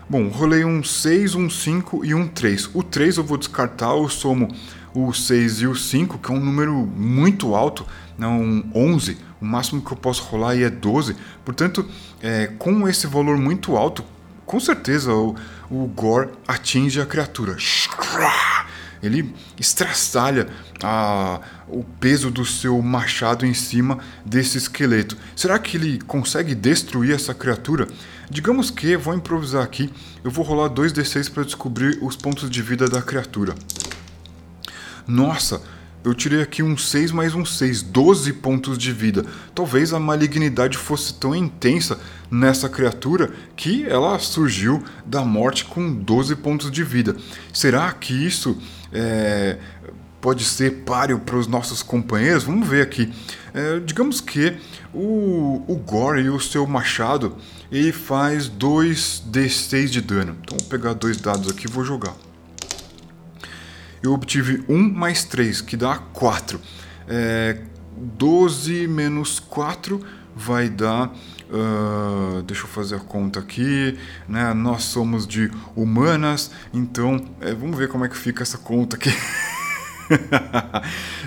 Bom, 0.09 0.29
rolei 0.29 0.65
um 0.65 0.83
6, 0.83 1.35
um 1.35 1.51
5 1.51 2.05
e 2.05 2.15
um 2.15 2.27
3. 2.27 2.71
O 2.75 2.83
3 2.83 3.19
eu 3.19 3.25
vou 3.25 3.37
descartar, 3.37 3.91
eu 3.91 4.09
somo 4.09 4.49
o 4.95 5.13
6 5.13 5.63
e 5.63 5.67
o 5.67 5.75
5, 5.75 6.19
que 6.19 6.31
é 6.31 6.35
um 6.35 6.41
número 6.41 6.75
muito 6.75 7.55
alto, 7.55 7.87
né, 8.17 8.27
um 8.27 8.65
11. 8.75 9.19
O 9.41 9.45
máximo 9.45 9.83
que 9.83 9.93
eu 9.93 9.97
posso 9.97 10.23
rolar 10.25 10.51
aí 10.51 10.63
é 10.63 10.71
12. 10.71 11.17
Portanto, 11.45 11.87
é, 12.23 12.47
com 12.59 12.89
esse 12.89 13.07
valor 13.07 13.37
muito 13.37 13.77
alto, 13.77 14.05
com 14.55 14.61
certeza 14.61 15.13
o, 15.13 15.35
o 15.69 15.85
Gore 15.89 16.31
atinge 16.47 17.01
a 17.01 17.07
criatura. 17.07 17.57
Ele 19.03 19.35
estraçalha 19.59 20.47
a, 20.81 21.41
o 21.67 21.83
peso 21.83 22.31
do 22.31 22.47
seu 22.47 22.81
machado 22.81 23.45
em 23.45 23.53
cima 23.53 23.99
desse 24.25 24.57
esqueleto. 24.57 25.17
Será 25.35 25.59
que 25.59 25.77
ele 25.77 25.99
consegue 26.03 26.55
destruir 26.55 27.17
essa 27.17 27.35
criatura? 27.35 27.89
Digamos 28.31 28.71
que, 28.71 28.97
vou 28.97 29.13
improvisar 29.13 29.65
aqui, 29.65 29.93
eu 30.23 30.31
vou 30.31 30.45
rolar 30.45 30.71
2d6 30.71 31.33
para 31.33 31.43
descobrir 31.43 31.99
os 32.01 32.15
pontos 32.15 32.49
de 32.49 32.63
vida 32.63 32.89
da 32.89 33.03
criatura. 33.03 33.57
Nossa, 35.05 35.61
eu 36.05 36.13
tirei 36.13 36.43
aqui 36.43 36.63
um 36.63 36.77
6 36.77 37.11
mais 37.13 37.35
um 37.35 37.47
6, 37.47 37.83
12 37.83 38.35
pontos 38.35 38.77
de 38.77 38.93
vida. 38.93 39.25
Talvez 39.55 39.95
a 39.95 39.99
malignidade 39.99 40.77
fosse 40.77 41.15
tão 41.15 41.35
intensa 41.35 41.99
nessa 42.31 42.69
criatura 42.69 43.33
que 43.57 43.87
ela 43.87 44.19
surgiu 44.19 44.83
da 45.07 45.23
morte 45.23 45.65
com 45.65 45.95
12 45.95 46.37
pontos 46.37 46.71
de 46.71 46.85
vida. 46.85 47.17
Será 47.53 47.91
que 47.91 48.13
isso 48.13 48.61
é, 48.93 49.59
pode 50.21 50.45
ser 50.45 50.83
páreo 50.85 51.21
para 51.21 51.37
os 51.37 51.47
nossos 51.47 51.83
companheiros? 51.83 52.45
Vamos 52.45 52.69
ver 52.69 52.83
aqui. 52.83 53.11
É, 53.55 53.81
digamos 53.81 54.21
que 54.21 54.59
o, 54.93 55.65
o 55.67 55.77
Gore 55.77 56.21
e 56.21 56.29
o 56.29 56.39
seu 56.39 56.67
machado 56.67 57.37
ele 57.73 57.93
faz 57.93 58.47
2d6 58.47 59.87
de 59.87 60.03
dano. 60.03 60.37
Então 60.43 60.59
vou 60.59 60.69
pegar 60.69 60.93
dois 60.93 61.17
dados 61.17 61.51
aqui 61.51 61.67
e 61.67 61.71
vou 61.71 61.83
jogar 61.83 62.15
eu 64.05 64.13
obtive 64.13 64.63
1 64.69 64.93
mais 64.93 65.25
3, 65.25 65.63
que 65.63 65.77
dá 65.77 65.97
4. 65.97 66.61
É, 67.09 67.59
12 67.97 68.87
menos 68.87 69.41
4 69.41 70.01
vai 70.37 70.69
dar. 70.69 71.13
Uh, 71.51 72.43
deixa 72.43 72.65
eu 72.65 72.69
fazer 72.69 72.97
a 72.97 73.01
conta 73.01 73.41
aqui. 73.41 73.99
Né? 74.29 74.53
Nós 74.53 74.85
somos 74.85 75.27
de 75.27 75.51
humanas, 75.75 76.51
então 76.73 77.25
é, 77.41 77.55
vamos 77.55 77.79
ver 77.79 77.89
como 77.89 78.05
é 78.05 78.09
que 78.09 78.17
fica 78.17 78.43
essa 78.43 78.59
conta 78.59 78.97
aqui. 78.97 79.13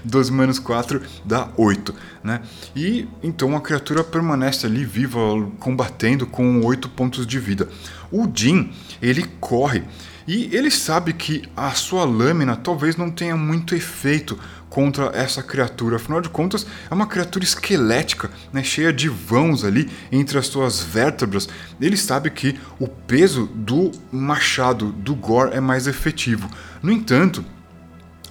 12 0.05 0.31
menos 0.31 0.59
4 0.59 1.01
dá 1.25 1.49
8, 1.57 1.95
né? 2.23 2.41
E 2.75 3.07
então 3.23 3.57
a 3.57 3.61
criatura 3.61 4.03
permanece 4.03 4.67
ali 4.67 4.85
viva, 4.85 5.19
combatendo 5.59 6.27
com 6.27 6.63
8 6.63 6.87
pontos 6.89 7.25
de 7.25 7.39
vida. 7.39 7.67
O 8.11 8.29
Jin, 8.31 8.71
ele 9.01 9.23
corre 9.39 9.83
e 10.27 10.53
ele 10.53 10.69
sabe 10.69 11.13
que 11.13 11.43
a 11.55 11.71
sua 11.71 12.03
lâmina 12.03 12.55
talvez 12.57 12.97
não 12.97 13.09
tenha 13.09 13.37
muito 13.37 13.73
efeito 13.73 14.37
contra 14.69 15.05
essa 15.15 15.41
criatura. 15.41 15.95
Afinal 15.95 16.19
de 16.19 16.27
contas, 16.27 16.67
é 16.91 16.93
uma 16.93 17.07
criatura 17.07 17.45
esquelética, 17.45 18.29
né, 18.51 18.61
cheia 18.61 18.91
de 18.91 19.07
vãos 19.07 19.63
ali 19.63 19.89
entre 20.11 20.37
as 20.37 20.47
suas 20.47 20.83
vértebras. 20.83 21.47
Ele 21.79 21.95
sabe 21.95 22.29
que 22.29 22.59
o 22.77 22.87
peso 22.87 23.49
do 23.55 23.91
machado 24.11 24.91
do 24.91 25.15
Gore 25.15 25.55
é 25.55 25.61
mais 25.61 25.87
efetivo. 25.87 26.49
No 26.83 26.91
entanto, 26.91 27.45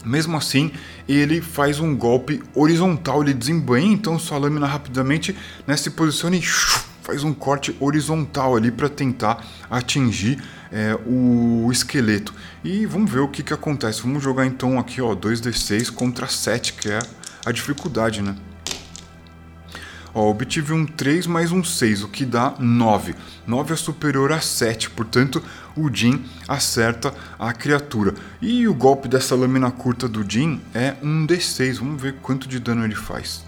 mesmo 0.05 0.37
assim, 0.37 0.71
ele 1.09 1.41
faz 1.41 1.81
um 1.81 1.97
golpe 1.97 2.43
horizontal, 2.55 3.23
ele 3.23 3.33
desembanha 3.33 3.91
então 3.91 4.19
sua 4.19 4.37
lâmina 4.37 4.67
rapidamente, 4.67 5.35
né, 5.67 5.77
se 5.77 5.91
posiciona 5.91 6.37
e 6.37 6.43
faz 7.03 7.25
um 7.25 7.33
corte 7.33 7.75
horizontal 7.81 8.55
ali 8.55 8.71
para 8.71 8.89
tentar 8.89 9.45
atingir 9.71 10.43
é, 10.71 10.99
o 11.07 11.69
esqueleto. 11.71 12.35
E 12.65 12.87
vamos 12.87 13.11
ver 13.11 13.21
o 13.21 13.29
que, 13.29 13.43
que 13.43 13.53
acontece. 13.53 14.03
Vamos 14.03 14.23
jogar 14.23 14.47
então 14.47 14.79
aqui 14.79 15.01
ó, 15.01 15.15
2d6 15.15 15.91
contra 15.91 16.27
7, 16.27 16.75
que 16.75 16.89
é 16.89 16.99
a 17.45 17.53
dificuldade, 17.53 18.23
né? 18.23 18.35
Ó, 20.15 20.31
obtive 20.31 20.73
um 20.73 20.87
3 20.87 21.27
mais 21.27 21.53
um 21.53 21.63
6, 21.63 22.03
o 22.03 22.09
que 22.09 22.25
dá 22.25 22.55
9. 22.59 23.15
9 23.47 23.75
é 23.75 23.77
superior 23.77 24.33
a 24.33 24.41
7, 24.41 24.89
portanto 24.89 25.43
o 25.77 25.95
Jin 25.95 26.25
acerta 26.49 27.13
a 27.39 27.53
criatura. 27.53 28.15
E 28.41 28.67
o 28.67 28.73
golpe 28.73 29.09
dessa 29.09 29.35
lâmina 29.35 29.71
curta 29.71 30.09
do 30.09 30.25
Jin 30.27 30.59
é 30.75 30.97
um 31.03 31.27
D6, 31.27 31.81
vamos 31.81 32.01
ver 32.01 32.15
quanto 32.23 32.49
de 32.49 32.59
dano 32.59 32.83
ele 32.83 32.95
faz. 32.95 33.45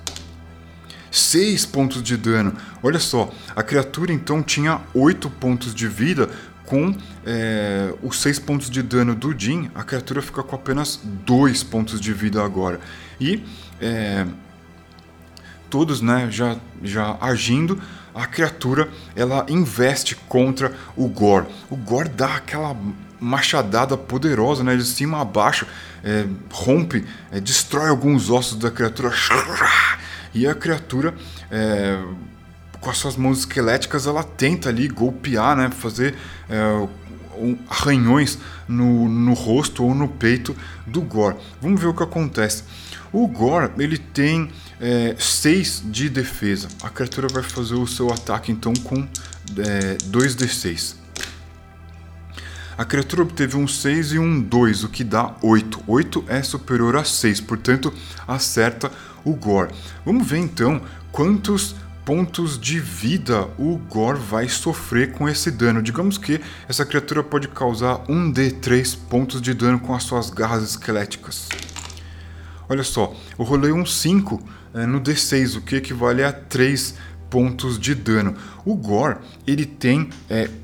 6 1.11 1.65
pontos 1.65 2.03
de 2.03 2.19
dano. 2.19 2.55
Olha 2.83 2.99
só, 2.99 3.33
a 3.57 3.63
criatura 3.63 4.13
então 4.13 4.43
tinha 4.43 4.81
8 4.93 5.31
pontos 5.31 5.75
de 5.75 5.89
vida, 5.89 6.29
com 6.69 6.95
é, 7.25 7.95
os 8.03 8.21
6 8.21 8.41
pontos 8.41 8.69
de 8.69 8.83
dano 8.83 9.15
do 9.15 9.35
Jin, 9.37 9.71
a 9.75 9.83
criatura 9.83 10.21
fica 10.21 10.43
com 10.43 10.55
apenas 10.55 11.01
2 11.03 11.63
pontos 11.63 11.99
de 11.99 12.13
vida 12.13 12.45
agora. 12.45 12.79
E 13.19 13.43
é, 13.81 14.27
todos 15.71 16.03
né, 16.03 16.29
já, 16.31 16.59
já 16.83 17.17
agindo, 17.23 17.81
a 18.15 18.27
criatura 18.27 18.91
ela 19.17 19.47
investe 19.49 20.15
contra 20.15 20.75
o 20.95 21.09
Gore. 21.09 21.47
O 21.71 21.77
Gore 21.77 22.11
dá 22.11 22.37
aquela 22.37 22.77
machadada 23.19 23.97
poderosa 23.97 24.63
né, 24.63 24.77
de 24.77 24.85
cima 24.85 25.23
a 25.23 25.25
baixo, 25.25 25.67
é, 26.05 26.27
rompe, 26.51 27.03
é, 27.33 27.41
destrói 27.41 27.89
alguns 27.89 28.29
ossos 28.29 28.59
da 28.59 28.71
criatura. 28.71 29.11
E 30.35 30.47
a 30.47 30.55
criatura 30.55 31.15
é, 31.51 31.99
com 32.81 32.91
as 32.91 32.99
suas 32.99 33.17
mãos 33.17 33.41
esqueléticas, 33.41 34.07
ela 34.07 34.23
tenta 34.23 34.69
ali 34.69 34.89
golpear, 34.89 35.57
né, 35.57 35.71
fazer 35.71 36.15
é, 36.49 36.89
arranhões 37.69 38.39
no, 38.67 39.09
no 39.09 39.33
rosto 39.33 39.85
ou 39.85 39.95
no 39.95 40.09
peito 40.09 40.57
do 40.87 41.01
Gore. 41.01 41.37
Vamos 41.61 41.81
ver 41.81 41.87
o 41.87 41.95
que 41.95 42.03
acontece. 42.03 42.65
O 43.13 43.27
Gore 43.27 43.71
ele 43.79 43.99
tem 43.99 44.51
6 45.17 45.83
é, 45.87 45.91
de 45.91 46.09
defesa. 46.09 46.69
A 46.83 46.89
criatura 46.89 47.29
vai 47.33 47.43
fazer 47.43 47.75
o 47.75 47.87
seu 47.87 48.13
ataque 48.13 48.53
então 48.53 48.73
com 48.75 49.07
2d6. 49.55 50.95
É, 50.95 50.99
a 52.77 52.85
criatura 52.85 53.23
obteve 53.23 53.57
um 53.57 53.67
6 53.67 54.13
e 54.13 54.19
um 54.21 54.41
2, 54.41 54.85
o 54.85 54.89
que 54.89 55.03
dá 55.03 55.35
8. 55.43 55.83
8 55.85 56.25
é 56.29 56.43
superior 56.45 56.97
a 56.97 57.03
6, 57.03 57.41
portanto 57.41 57.93
acerta 58.27 58.91
o 59.25 59.35
Gore. 59.35 59.75
Vamos 60.05 60.29
ver 60.29 60.39
então 60.39 60.81
quantos 61.11 61.75
pontos 62.09 62.59
de 62.59 62.81
vida 62.81 63.47
o 63.59 63.77
Gore 63.77 64.19
vai 64.19 64.49
sofrer 64.49 65.13
com 65.13 65.29
esse 65.29 65.51
dano. 65.51 65.83
Digamos 65.83 66.17
que 66.17 66.41
essa 66.67 66.87
criatura 66.87 67.23
pode 67.23 67.49
causar 67.49 67.99
1d3 68.07 68.97
pontos 69.11 69.43
de 69.43 69.53
dano 69.53 69.79
com 69.79 69.95
as 69.95 70.05
suas 70.05 70.31
garras 70.31 70.63
esqueléticas. 70.63 71.51
Olha 72.67 72.83
só, 72.83 73.15
eu 73.39 73.45
rolei 73.45 73.73
um 73.73 73.85
5 73.85 74.43
é, 74.73 74.87
no 74.87 75.03
d6, 75.03 75.59
o 75.59 75.61
que 75.61 75.77
equivale 75.77 76.25
a 76.25 76.33
3 76.33 76.95
pontos 77.29 77.79
de 77.79 77.95
dano. 77.95 78.35
O 78.65 78.75
Gore 78.75 79.19
ele 79.47 79.67
tem 79.67 80.09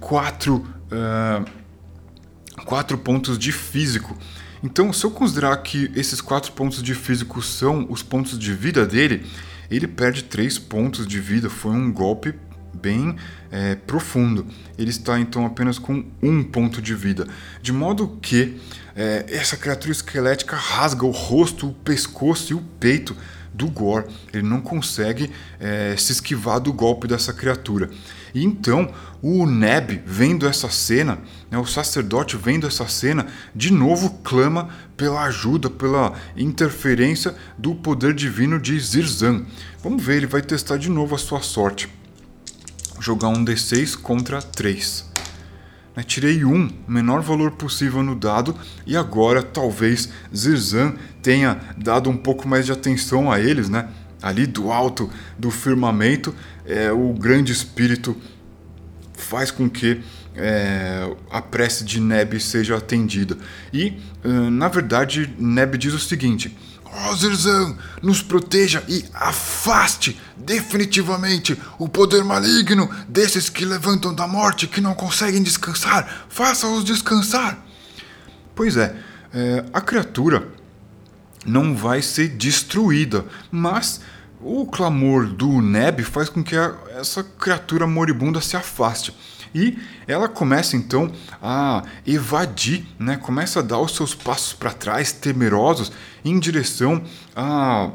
4 0.01 0.67
é, 0.91 2.95
uh, 2.95 2.97
pontos 2.97 3.39
de 3.39 3.53
físico. 3.53 4.17
Então, 4.63 4.95
se 4.95 5.05
eu 5.05 5.11
considerar 5.11 5.55
que 5.59 5.93
esses 5.95 6.23
4 6.23 6.53
pontos 6.53 6.83
de 6.83 6.95
físico 6.95 7.43
são 7.43 7.87
os 7.91 8.03
pontos 8.03 8.39
de 8.39 8.55
vida 8.55 8.87
dele, 8.87 9.27
ele 9.71 9.87
perde 9.87 10.25
3 10.25 10.59
pontos 10.59 11.07
de 11.07 11.21
vida. 11.21 11.49
Foi 11.51 11.73
um 11.73 11.93
golpe 11.93 12.35
bem 12.73 13.17
é, 13.51 13.75
profundo. 13.75 14.47
Ele 14.77 14.91
está 14.91 15.19
então 15.19 15.47
apenas 15.47 15.79
com 15.79 16.05
um 16.23 16.43
ponto 16.43 16.83
de 16.83 16.95
vida. 16.95 17.27
De 17.63 17.73
modo 17.73 18.19
que 18.21 18.61
é, 18.97 19.25
essa 19.29 19.57
criatura 19.57 19.93
esquelética 19.93 20.57
rasga 20.57 21.05
o 21.05 21.11
rosto, 21.11 21.69
o 21.69 21.73
pescoço 21.73 22.53
e 22.53 22.57
o 22.57 22.61
peito 22.79 23.17
do 23.55 23.69
Gore. 23.69 24.07
Ele 24.33 24.43
não 24.43 24.61
consegue 24.61 25.31
é, 25.61 25.95
se 25.97 26.13
esquivar 26.13 26.61
do 26.61 26.73
golpe 26.73 27.07
dessa 27.07 27.33
criatura. 27.33 27.89
E 28.35 28.45
então 28.45 28.93
o 29.23 29.47
Neb, 29.47 30.03
vendo 30.05 30.47
essa 30.47 30.69
cena, 30.69 31.21
né, 31.51 31.57
o 31.57 31.65
sacerdote 31.65 32.37
vendo 32.37 32.67
essa 32.67 32.87
cena, 32.89 33.29
de 33.55 33.73
novo 33.73 34.19
clama 34.25 34.71
pela 34.97 35.23
ajuda, 35.23 35.71
pela 35.71 36.13
interferência 36.37 37.35
do 37.57 37.75
poder 37.77 38.13
divino 38.13 38.61
de 38.61 38.79
Zirzan. 38.79 39.47
Vamos 39.83 40.05
ver, 40.05 40.17
ele 40.17 40.27
vai 40.27 40.43
testar 40.43 40.77
de 40.77 40.91
novo 40.91 41.15
a 41.15 41.19
sua 41.19 41.41
sorte. 41.41 41.89
Jogar 43.01 43.29
um 43.29 43.45
D6 43.45 43.97
contra 43.97 44.43
3. 44.43 45.14
Né, 45.97 46.03
tirei 46.03 46.45
um, 46.45 46.69
menor 46.89 47.23
valor 47.23 47.53
possível 47.53 48.03
no 48.03 48.15
dado, 48.15 48.57
e 48.87 48.97
agora 48.97 49.43
talvez 49.43 50.09
Zirzan 50.35 50.95
tenha 51.23 51.61
dado 51.77 52.11
um 52.11 52.17
pouco 52.17 52.49
mais 52.49 52.67
de 52.67 52.73
atenção 52.73 53.31
a 53.31 53.41
eles, 53.41 53.69
né? 53.69 53.89
Ali 54.21 54.47
do 54.47 54.73
alto 54.73 55.11
do 55.39 55.51
firmamento, 55.51 56.35
é, 56.67 56.91
o 56.91 57.13
grande 57.13 57.53
espírito 57.53 58.17
faz 59.13 59.51
com 59.51 59.69
que 59.69 60.01
é, 60.35 61.15
a 61.31 61.41
prece 61.41 61.85
de 61.85 62.01
Neb 62.01 62.41
seja 62.41 62.77
atendida. 62.77 63.37
E, 63.73 63.93
na 64.51 64.69
verdade, 64.69 65.33
Neb 65.39 65.77
diz 65.77 65.93
o 65.93 65.99
seguinte: 65.99 66.57
Ozirzan, 67.11 67.77
nos 68.03 68.23
proteja 68.23 68.83
e 68.89 69.05
afaste 69.13 70.21
definitivamente 70.37 71.61
o 71.79 71.89
poder 71.89 72.25
maligno 72.25 72.89
desses 73.09 73.49
que 73.49 73.65
levantam 73.65 74.15
da 74.15 74.27
morte 74.27 74.67
que 74.67 74.81
não 74.81 74.95
conseguem 74.95 75.43
descansar. 75.43 76.27
Faça-os 76.29 76.85
descansar. 76.85 77.59
Pois 78.55 78.77
é, 78.77 78.97
é, 79.33 79.65
a 79.73 79.81
criatura 79.81 80.49
não 81.45 81.75
vai 81.75 82.01
ser 82.01 82.29
destruída, 82.29 83.25
mas 83.51 84.01
o 84.41 84.67
clamor 84.67 85.27
do 85.27 85.61
Neb 85.61 86.03
faz 86.03 86.29
com 86.29 86.43
que 86.43 86.57
a, 86.57 86.75
essa 86.97 87.23
criatura 87.23 87.87
moribunda 87.87 88.41
se 88.41 88.57
afaste. 88.57 89.15
E 89.55 89.79
ela 90.07 90.29
começa 90.29 90.77
então 90.77 91.11
a 91.41 91.85
evadir, 92.07 92.85
né? 92.99 93.17
começa 93.17 93.61
a 93.61 93.63
dar 93.63 93.79
os 93.79 93.95
seus 93.95 94.15
passos 94.15 94.53
para 94.53 94.73
trás, 94.73 95.13
temerosos, 95.13 95.93
em 96.25 96.39
direção 96.39 97.03
a 97.37 97.91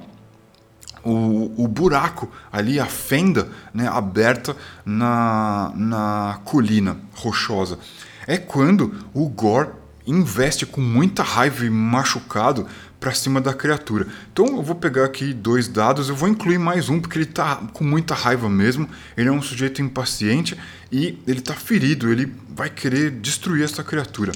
o, 1.04 1.64
o, 1.64 1.68
buraco 1.68 2.30
ali, 2.52 2.80
a 2.80 2.86
fenda 2.86 3.50
né, 3.74 3.88
aberta 3.88 4.56
na, 4.86 5.72
na 5.76 6.42
colina 6.44 6.98
rochosa. 7.14 7.80
É 8.28 8.38
quando 8.38 8.94
o 9.14 9.28
Gor 9.30 9.76
investe 10.06 10.66
com 10.66 10.82
muita 10.82 11.24
raiva 11.24 11.66
e 11.66 11.70
machucado 11.70 12.68
para 13.00 13.14
cima 13.14 13.40
da 13.40 13.54
criatura. 13.54 14.08
Então 14.32 14.46
eu 14.58 14.64
vou 14.64 14.76
pegar 14.76 15.06
aqui 15.06 15.34
dois 15.34 15.68
dados, 15.68 16.10
eu 16.10 16.16
vou 16.16 16.28
incluir 16.28 16.58
mais 16.58 16.90
um 16.90 17.00
porque 17.00 17.18
ele 17.18 17.26
está 17.26 17.56
com 17.74 17.84
muita 17.84 18.14
raiva 18.14 18.50
mesmo. 18.50 18.90
Ele 19.16 19.30
é 19.30 19.32
um 19.32 19.42
sujeito 19.42 19.82
impaciente 19.82 20.58
e 20.92 21.18
ele 21.26 21.40
está 21.40 21.54
ferido, 21.54 22.12
ele 22.12 22.34
vai 22.50 22.70
querer 22.70 23.12
destruir 23.12 23.64
essa 23.64 23.84
criatura. 23.84 24.32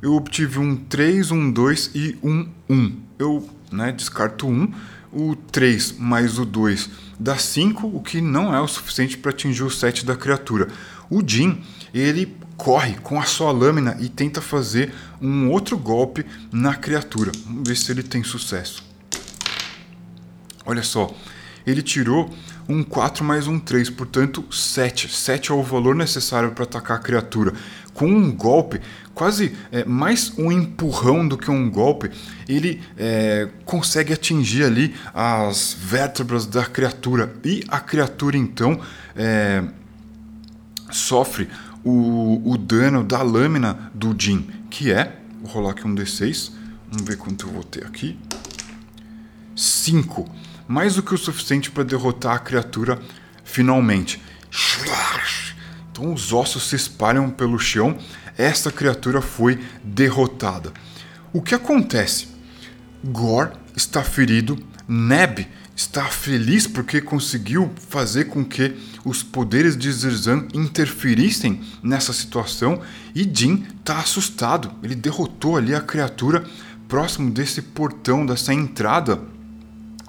Eu 0.00 0.14
obtive 0.14 0.58
um 0.58 0.76
3, 0.76 1.30
um 1.30 1.50
2 1.50 1.90
e 1.94 2.18
um 2.22 2.48
1. 2.68 2.96
Eu 3.18 3.48
né, 3.72 3.92
descarto 3.92 4.46
um. 4.46 4.72
O 5.12 5.34
3 5.34 5.92
mais 5.98 6.38
o 6.38 6.44
2 6.44 6.90
dá 7.18 7.38
5, 7.38 7.86
o 7.86 8.02
que 8.02 8.20
não 8.20 8.54
é 8.54 8.60
o 8.60 8.68
suficiente 8.68 9.16
para 9.16 9.30
atingir 9.30 9.62
o 9.62 9.70
7 9.70 10.04
da 10.04 10.14
criatura. 10.14 10.68
O 11.08 11.22
Jin, 11.26 11.62
ele 11.94 12.36
corre 12.56 12.94
com 13.02 13.20
a 13.20 13.24
sua 13.24 13.52
lâmina 13.52 13.96
e 14.00 14.08
tenta 14.08 14.40
fazer 14.40 14.92
um 15.20 15.50
outro 15.50 15.76
golpe 15.76 16.24
na 16.50 16.74
criatura. 16.74 17.32
Vamos 17.44 17.68
ver 17.68 17.76
se 17.76 17.92
ele 17.92 18.02
tem 18.02 18.22
sucesso. 18.22 18.84
Olha 20.64 20.82
só, 20.82 21.14
ele 21.66 21.82
tirou 21.82 22.30
um 22.68 22.82
4 22.82 23.24
mais 23.24 23.46
um 23.46 23.58
3, 23.58 23.90
portanto 23.90 24.44
7. 24.52 25.14
7 25.14 25.52
é 25.52 25.54
o 25.54 25.62
valor 25.62 25.94
necessário 25.94 26.50
para 26.52 26.64
atacar 26.64 26.96
a 26.96 27.00
criatura. 27.00 27.52
Com 27.94 28.06
um 28.06 28.30
golpe, 28.30 28.80
quase 29.14 29.56
é, 29.70 29.84
mais 29.84 30.32
um 30.36 30.50
empurrão 30.50 31.26
do 31.26 31.38
que 31.38 31.50
um 31.50 31.70
golpe, 31.70 32.10
ele 32.48 32.82
é, 32.98 33.48
consegue 33.64 34.12
atingir 34.12 34.64
ali 34.64 34.94
as 35.14 35.76
vértebras 35.78 36.46
da 36.46 36.64
criatura. 36.64 37.32
E 37.44 37.64
a 37.68 37.78
criatura 37.80 38.36
então 38.36 38.80
é, 39.14 39.62
sofre 40.90 41.48
o, 41.88 42.42
o 42.44 42.58
dano 42.58 43.04
da 43.04 43.22
lâmina 43.22 43.92
do 43.94 44.12
Jin, 44.18 44.44
que 44.68 44.90
é, 44.90 45.20
vou 45.40 45.52
rolar 45.52 45.70
aqui 45.70 45.86
um 45.86 45.94
D6, 45.94 46.50
vamos 46.90 47.06
ver 47.06 47.16
quanto 47.16 47.46
eu 47.46 47.52
vou 47.52 47.62
ter 47.62 47.86
aqui. 47.86 48.18
5, 49.54 50.28
mais 50.66 50.96
do 50.96 51.02
que 51.02 51.14
o 51.14 51.18
suficiente 51.18 51.70
para 51.70 51.84
derrotar 51.84 52.34
a 52.34 52.40
criatura 52.40 53.00
finalmente. 53.44 54.20
Então 55.92 56.12
os 56.12 56.32
ossos 56.32 56.64
se 56.64 56.74
espalham 56.74 57.30
pelo 57.30 57.56
chão, 57.56 57.96
esta 58.36 58.72
criatura 58.72 59.22
foi 59.22 59.64
derrotada. 59.84 60.72
O 61.32 61.40
que 61.40 61.54
acontece? 61.54 62.26
Gor 63.04 63.52
está 63.76 64.02
ferido, 64.02 64.58
Neb 64.88 65.46
está 65.74 66.04
feliz 66.04 66.66
porque 66.66 67.00
conseguiu 67.00 67.70
fazer 67.88 68.26
com 68.26 68.44
que 68.44 68.74
os 69.04 69.22
poderes 69.22 69.76
de 69.76 69.90
Zirzan 69.92 70.46
interferissem 70.54 71.60
nessa 71.82 72.12
situação 72.12 72.80
e 73.14 73.22
Jin 73.22 73.66
está 73.78 73.98
assustado. 73.98 74.72
Ele 74.82 74.94
derrotou 74.94 75.56
ali 75.56 75.74
a 75.74 75.80
criatura 75.80 76.44
próximo 76.88 77.30
desse 77.30 77.60
portão, 77.60 78.24
dessa 78.24 78.54
entrada 78.54 79.20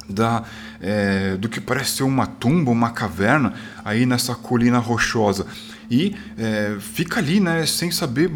da, 0.10 0.44
é, 0.80 1.36
do 1.36 1.50
que 1.50 1.60
parece 1.60 1.98
ser 1.98 2.04
uma 2.04 2.26
tumba, 2.26 2.72
uma 2.72 2.92
caverna 2.92 3.54
aí 3.84 4.06
nessa 4.06 4.36
colina 4.36 4.78
rochosa 4.78 5.46
e 5.89 6.15
é, 6.38 6.78
fica 6.80 7.19
ali, 7.19 7.39
né, 7.39 7.65
sem 7.65 7.91
saber 7.91 8.30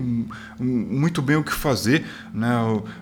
muito 0.60 1.22
bem 1.22 1.36
o 1.36 1.44
que 1.44 1.54
fazer, 1.54 2.06
né, 2.34 2.56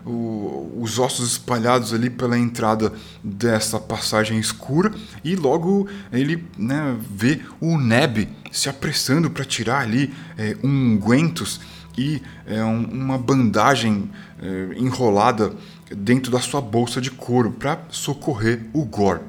o, 0.05 0.09
o, 0.09 0.81
os 0.81 0.97
ossos 0.97 1.31
espalhados 1.31 1.93
ali 1.93 2.09
pela 2.09 2.37
entrada 2.37 2.91
dessa 3.23 3.79
passagem 3.79 4.39
escura 4.39 4.91
e 5.23 5.35
logo 5.35 5.87
ele 6.11 6.45
né, 6.57 6.97
vê 7.11 7.41
o 7.59 7.77
Neb 7.77 8.27
se 8.51 8.69
apressando 8.69 9.29
para 9.29 9.45
tirar 9.45 9.81
ali 9.81 10.13
é, 10.37 10.57
ungüentos 10.63 11.59
e 11.97 12.21
é, 12.47 12.63
um, 12.63 12.85
uma 12.85 13.17
bandagem 13.17 14.09
é, 14.41 14.69
enrolada 14.77 15.53
dentro 15.95 16.31
da 16.31 16.39
sua 16.39 16.61
bolsa 16.61 17.01
de 17.01 17.11
couro 17.11 17.51
para 17.51 17.79
socorrer 17.89 18.61
o 18.73 18.85
Gor. 18.85 19.21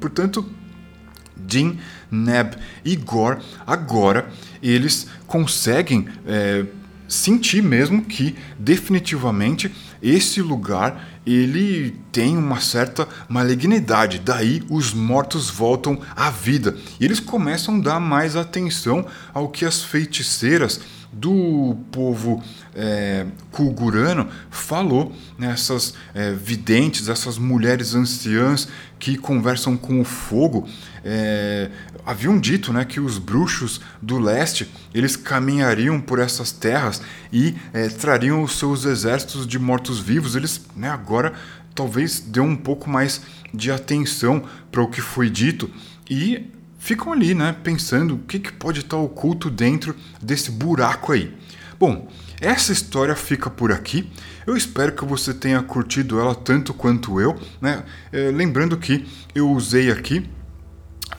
Portanto, 0.00 0.44
Jin, 1.46 1.78
Neb 2.10 2.54
e 2.84 2.96
Gor 2.96 3.38
agora 3.66 4.30
eles 4.62 5.06
conseguem 5.26 6.08
é, 6.26 6.64
sentir 7.08 7.62
mesmo 7.62 8.04
que 8.04 8.36
definitivamente 8.58 9.72
esse 10.02 10.42
lugar 10.42 11.08
ele 11.26 11.96
tem 12.12 12.36
uma 12.36 12.60
certa 12.60 13.08
malignidade. 13.28 14.18
Daí 14.18 14.62
os 14.68 14.92
mortos 14.92 15.50
voltam 15.50 16.00
à 16.14 16.30
vida 16.30 16.76
e 17.00 17.04
eles 17.04 17.20
começam 17.20 17.76
a 17.76 17.80
dar 17.80 18.00
mais 18.00 18.36
atenção 18.36 19.06
ao 19.32 19.48
que 19.48 19.64
as 19.64 19.82
feiticeiras 19.82 20.80
do 21.12 21.76
povo 21.90 22.42
é, 22.74 23.26
kulgurano 23.50 24.28
falou 24.50 25.12
nessas 25.38 25.94
né, 26.14 26.30
é, 26.30 26.32
videntes, 26.32 27.08
essas 27.08 27.38
mulheres 27.38 27.94
anciãs 27.94 28.68
que 28.98 29.16
conversam 29.16 29.76
com 29.76 30.00
o 30.00 30.04
fogo. 30.04 30.68
É, 31.04 31.70
haviam 32.08 32.40
dito 32.40 32.72
né, 32.72 32.86
que 32.86 32.98
os 32.98 33.18
bruxos 33.18 33.82
do 34.00 34.18
leste 34.18 34.66
eles 34.94 35.14
caminhariam 35.14 36.00
por 36.00 36.18
essas 36.18 36.50
terras 36.50 37.02
e 37.30 37.54
é, 37.70 37.86
trariam 37.88 38.42
os 38.42 38.58
seus 38.58 38.86
exércitos 38.86 39.46
de 39.46 39.58
mortos-vivos. 39.58 40.34
Eles 40.34 40.58
né, 40.74 40.88
agora 40.88 41.34
talvez 41.74 42.18
deu 42.18 42.44
um 42.44 42.56
pouco 42.56 42.88
mais 42.88 43.20
de 43.52 43.70
atenção 43.70 44.42
para 44.72 44.80
o 44.80 44.88
que 44.88 45.02
foi 45.02 45.28
dito 45.28 45.70
e 46.08 46.50
ficam 46.78 47.12
ali, 47.12 47.34
né, 47.34 47.54
pensando 47.62 48.14
o 48.14 48.18
que, 48.20 48.38
que 48.38 48.52
pode 48.54 48.80
estar 48.80 48.96
oculto 48.96 49.50
dentro 49.50 49.94
desse 50.22 50.50
buraco 50.50 51.12
aí. 51.12 51.36
Bom, 51.78 52.08
essa 52.40 52.72
história 52.72 53.14
fica 53.14 53.50
por 53.50 53.70
aqui. 53.70 54.10
Eu 54.46 54.56
espero 54.56 54.92
que 54.92 55.04
você 55.04 55.34
tenha 55.34 55.62
curtido 55.62 56.18
ela 56.18 56.34
tanto 56.34 56.72
quanto 56.72 57.20
eu. 57.20 57.38
Né? 57.60 57.84
É, 58.10 58.30
lembrando 58.30 58.78
que 58.78 59.06
eu 59.34 59.50
usei 59.50 59.90
aqui 59.90 60.26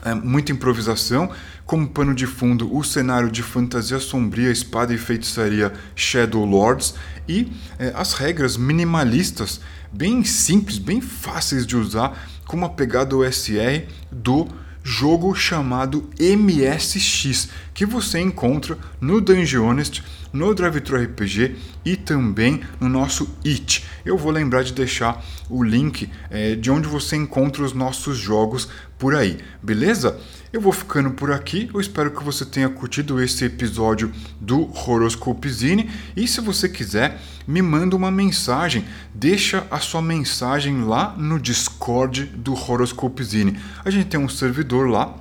é, 0.03 0.13
muita 0.13 0.51
improvisação, 0.51 1.31
como 1.65 1.87
pano 1.87 2.15
de 2.15 2.25
fundo 2.25 2.75
o 2.75 2.83
cenário 2.83 3.29
de 3.29 3.43
fantasia 3.43 3.99
sombria, 3.99 4.51
espada 4.51 4.93
e 4.93 4.97
feitiçaria 4.97 5.73
Shadow 5.95 6.45
Lords 6.45 6.95
e 7.27 7.51
é, 7.77 7.91
as 7.95 8.13
regras 8.13 8.57
minimalistas, 8.57 9.59
bem 9.91 10.23
simples, 10.23 10.77
bem 10.77 11.01
fáceis 11.01 11.65
de 11.65 11.77
usar, 11.77 12.27
com 12.45 12.65
a 12.65 12.69
pegada 12.69 13.15
OSR 13.15 13.85
do 14.11 14.47
jogo 14.81 15.35
chamado 15.35 16.09
MSX, 16.19 17.49
que 17.73 17.85
você 17.85 18.19
encontra 18.19 18.77
no 18.99 19.21
Dungeonist, 19.21 20.03
no 20.31 20.53
DriveThru 20.53 21.01
RPG 21.03 21.55
e 21.85 21.95
também 21.95 22.61
no 22.79 22.89
nosso 22.89 23.29
It. 23.45 23.85
Eu 24.05 24.17
vou 24.17 24.31
lembrar 24.31 24.63
de 24.63 24.73
deixar 24.73 25.23
o 25.49 25.63
link 25.63 26.09
é, 26.29 26.55
de 26.55 26.69
onde 26.69 26.87
você 26.87 27.15
encontra 27.15 27.63
os 27.63 27.73
nossos 27.73 28.17
jogos 28.17 28.69
por 28.97 29.15
aí, 29.15 29.37
beleza? 29.61 30.19
Eu 30.51 30.59
vou 30.59 30.73
ficando 30.73 31.11
por 31.11 31.31
aqui. 31.31 31.69
Eu 31.71 31.79
espero 31.79 32.09
que 32.09 32.23
você 32.23 32.43
tenha 32.43 32.67
curtido 32.67 33.21
esse 33.21 33.45
episódio 33.45 34.11
do 34.41 34.67
Horoscope 34.75 35.47
Zine. 35.47 35.89
E 36.15 36.27
se 36.27 36.41
você 36.41 36.67
quiser, 36.67 37.21
me 37.47 37.61
manda 37.61 37.95
uma 37.95 38.09
mensagem. 38.09 38.83
Deixa 39.13 39.67
a 39.69 39.79
sua 39.79 40.01
mensagem 40.01 40.83
lá 40.83 41.15
no 41.15 41.39
Discord 41.39 42.25
do 42.25 42.53
Horoscope 42.53 43.23
Zine. 43.23 43.59
A 43.85 43.91
gente 43.91 44.07
tem 44.07 44.19
um 44.19 44.27
servidor 44.27 44.89
lá 44.89 45.15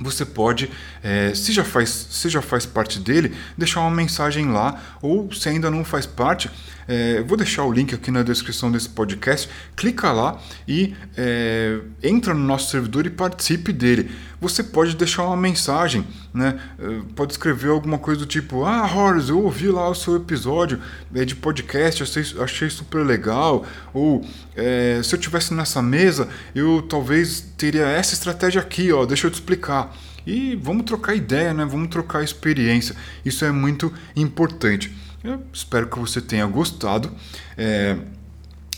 você 0.00 0.24
pode, 0.24 0.70
é, 1.02 1.32
se, 1.34 1.52
já 1.52 1.62
faz, 1.62 1.90
se 2.10 2.28
já 2.28 2.40
faz 2.40 2.64
parte 2.64 2.98
dele, 2.98 3.36
deixar 3.56 3.80
uma 3.80 3.90
mensagem 3.90 4.50
lá, 4.50 4.80
ou 5.02 5.32
se 5.32 5.48
ainda 5.48 5.70
não 5.70 5.84
faz 5.84 6.06
parte, 6.06 6.50
é, 6.90 7.22
vou 7.22 7.36
deixar 7.36 7.62
o 7.62 7.72
link 7.72 7.94
aqui 7.94 8.10
na 8.10 8.24
descrição 8.24 8.68
desse 8.68 8.88
podcast, 8.88 9.48
clica 9.76 10.10
lá 10.10 10.40
e 10.66 10.92
é, 11.16 11.78
entra 12.02 12.34
no 12.34 12.40
nosso 12.40 12.68
servidor 12.68 13.06
e 13.06 13.10
participe 13.10 13.72
dele. 13.72 14.10
Você 14.40 14.64
pode 14.64 14.96
deixar 14.96 15.22
uma 15.22 15.36
mensagem, 15.36 16.04
né? 16.34 16.58
É, 16.80 17.00
pode 17.14 17.32
escrever 17.32 17.68
alguma 17.68 17.96
coisa 17.96 18.18
do 18.18 18.26
tipo: 18.26 18.64
Ah, 18.64 18.92
Horace, 18.92 19.30
eu 19.30 19.40
ouvi 19.40 19.68
lá 19.68 19.88
o 19.88 19.94
seu 19.94 20.16
episódio 20.16 20.80
é, 21.14 21.24
de 21.24 21.36
podcast, 21.36 22.02
achei, 22.02 22.24
achei 22.42 22.68
super 22.68 23.06
legal. 23.06 23.64
Ou 23.94 24.26
é, 24.56 25.00
se 25.04 25.14
eu 25.14 25.18
tivesse 25.20 25.54
nessa 25.54 25.80
mesa, 25.80 26.26
eu 26.56 26.82
talvez 26.82 27.40
teria 27.56 27.86
essa 27.86 28.14
estratégia 28.14 28.60
aqui, 28.60 28.90
ó, 28.92 29.06
deixa 29.06 29.28
eu 29.28 29.30
te 29.30 29.34
explicar. 29.34 29.94
E 30.26 30.56
vamos 30.56 30.84
trocar 30.84 31.14
ideia, 31.14 31.54
né? 31.54 31.64
Vamos 31.64 31.88
trocar 31.88 32.24
experiência. 32.24 32.96
Isso 33.24 33.44
é 33.44 33.52
muito 33.52 33.92
importante. 34.16 34.92
Eu 35.22 35.42
espero 35.52 35.86
que 35.88 35.98
você 35.98 36.20
tenha 36.20 36.46
gostado. 36.46 37.14
É, 37.56 37.96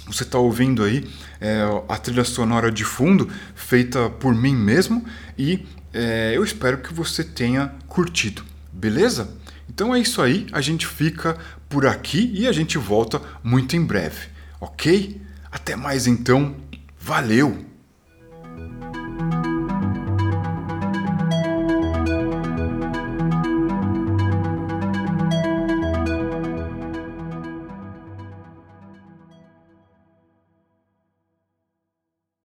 você 0.07 0.25
está 0.25 0.39
ouvindo 0.39 0.83
aí 0.83 1.09
é, 1.41 1.63
a 1.89 1.97
trilha 1.97 2.25
sonora 2.25 2.71
de 2.71 2.85
fundo 2.85 3.31
feita 3.55 4.11
por 4.11 4.35
mim 4.35 4.55
mesmo 4.55 5.05
e 5.39 5.65
é, 5.93 6.33
eu 6.35 6.43
espero 6.43 6.79
que 6.79 6.93
você 6.93 7.23
tenha 7.23 7.75
curtido, 7.87 8.43
beleza? 8.73 9.31
Então 9.69 9.95
é 9.95 10.01
isso 10.01 10.21
aí, 10.21 10.47
a 10.53 10.61
gente 10.61 10.87
fica 10.87 11.37
por 11.69 11.87
aqui 11.87 12.31
e 12.35 12.47
a 12.47 12.53
gente 12.53 12.77
volta 12.77 13.23
muito 13.43 13.77
em 13.77 13.85
breve, 13.85 14.29
ok? 14.61 15.21
Até 15.51 15.77
mais 15.77 16.07
então, 16.07 16.57
valeu! 16.99 17.72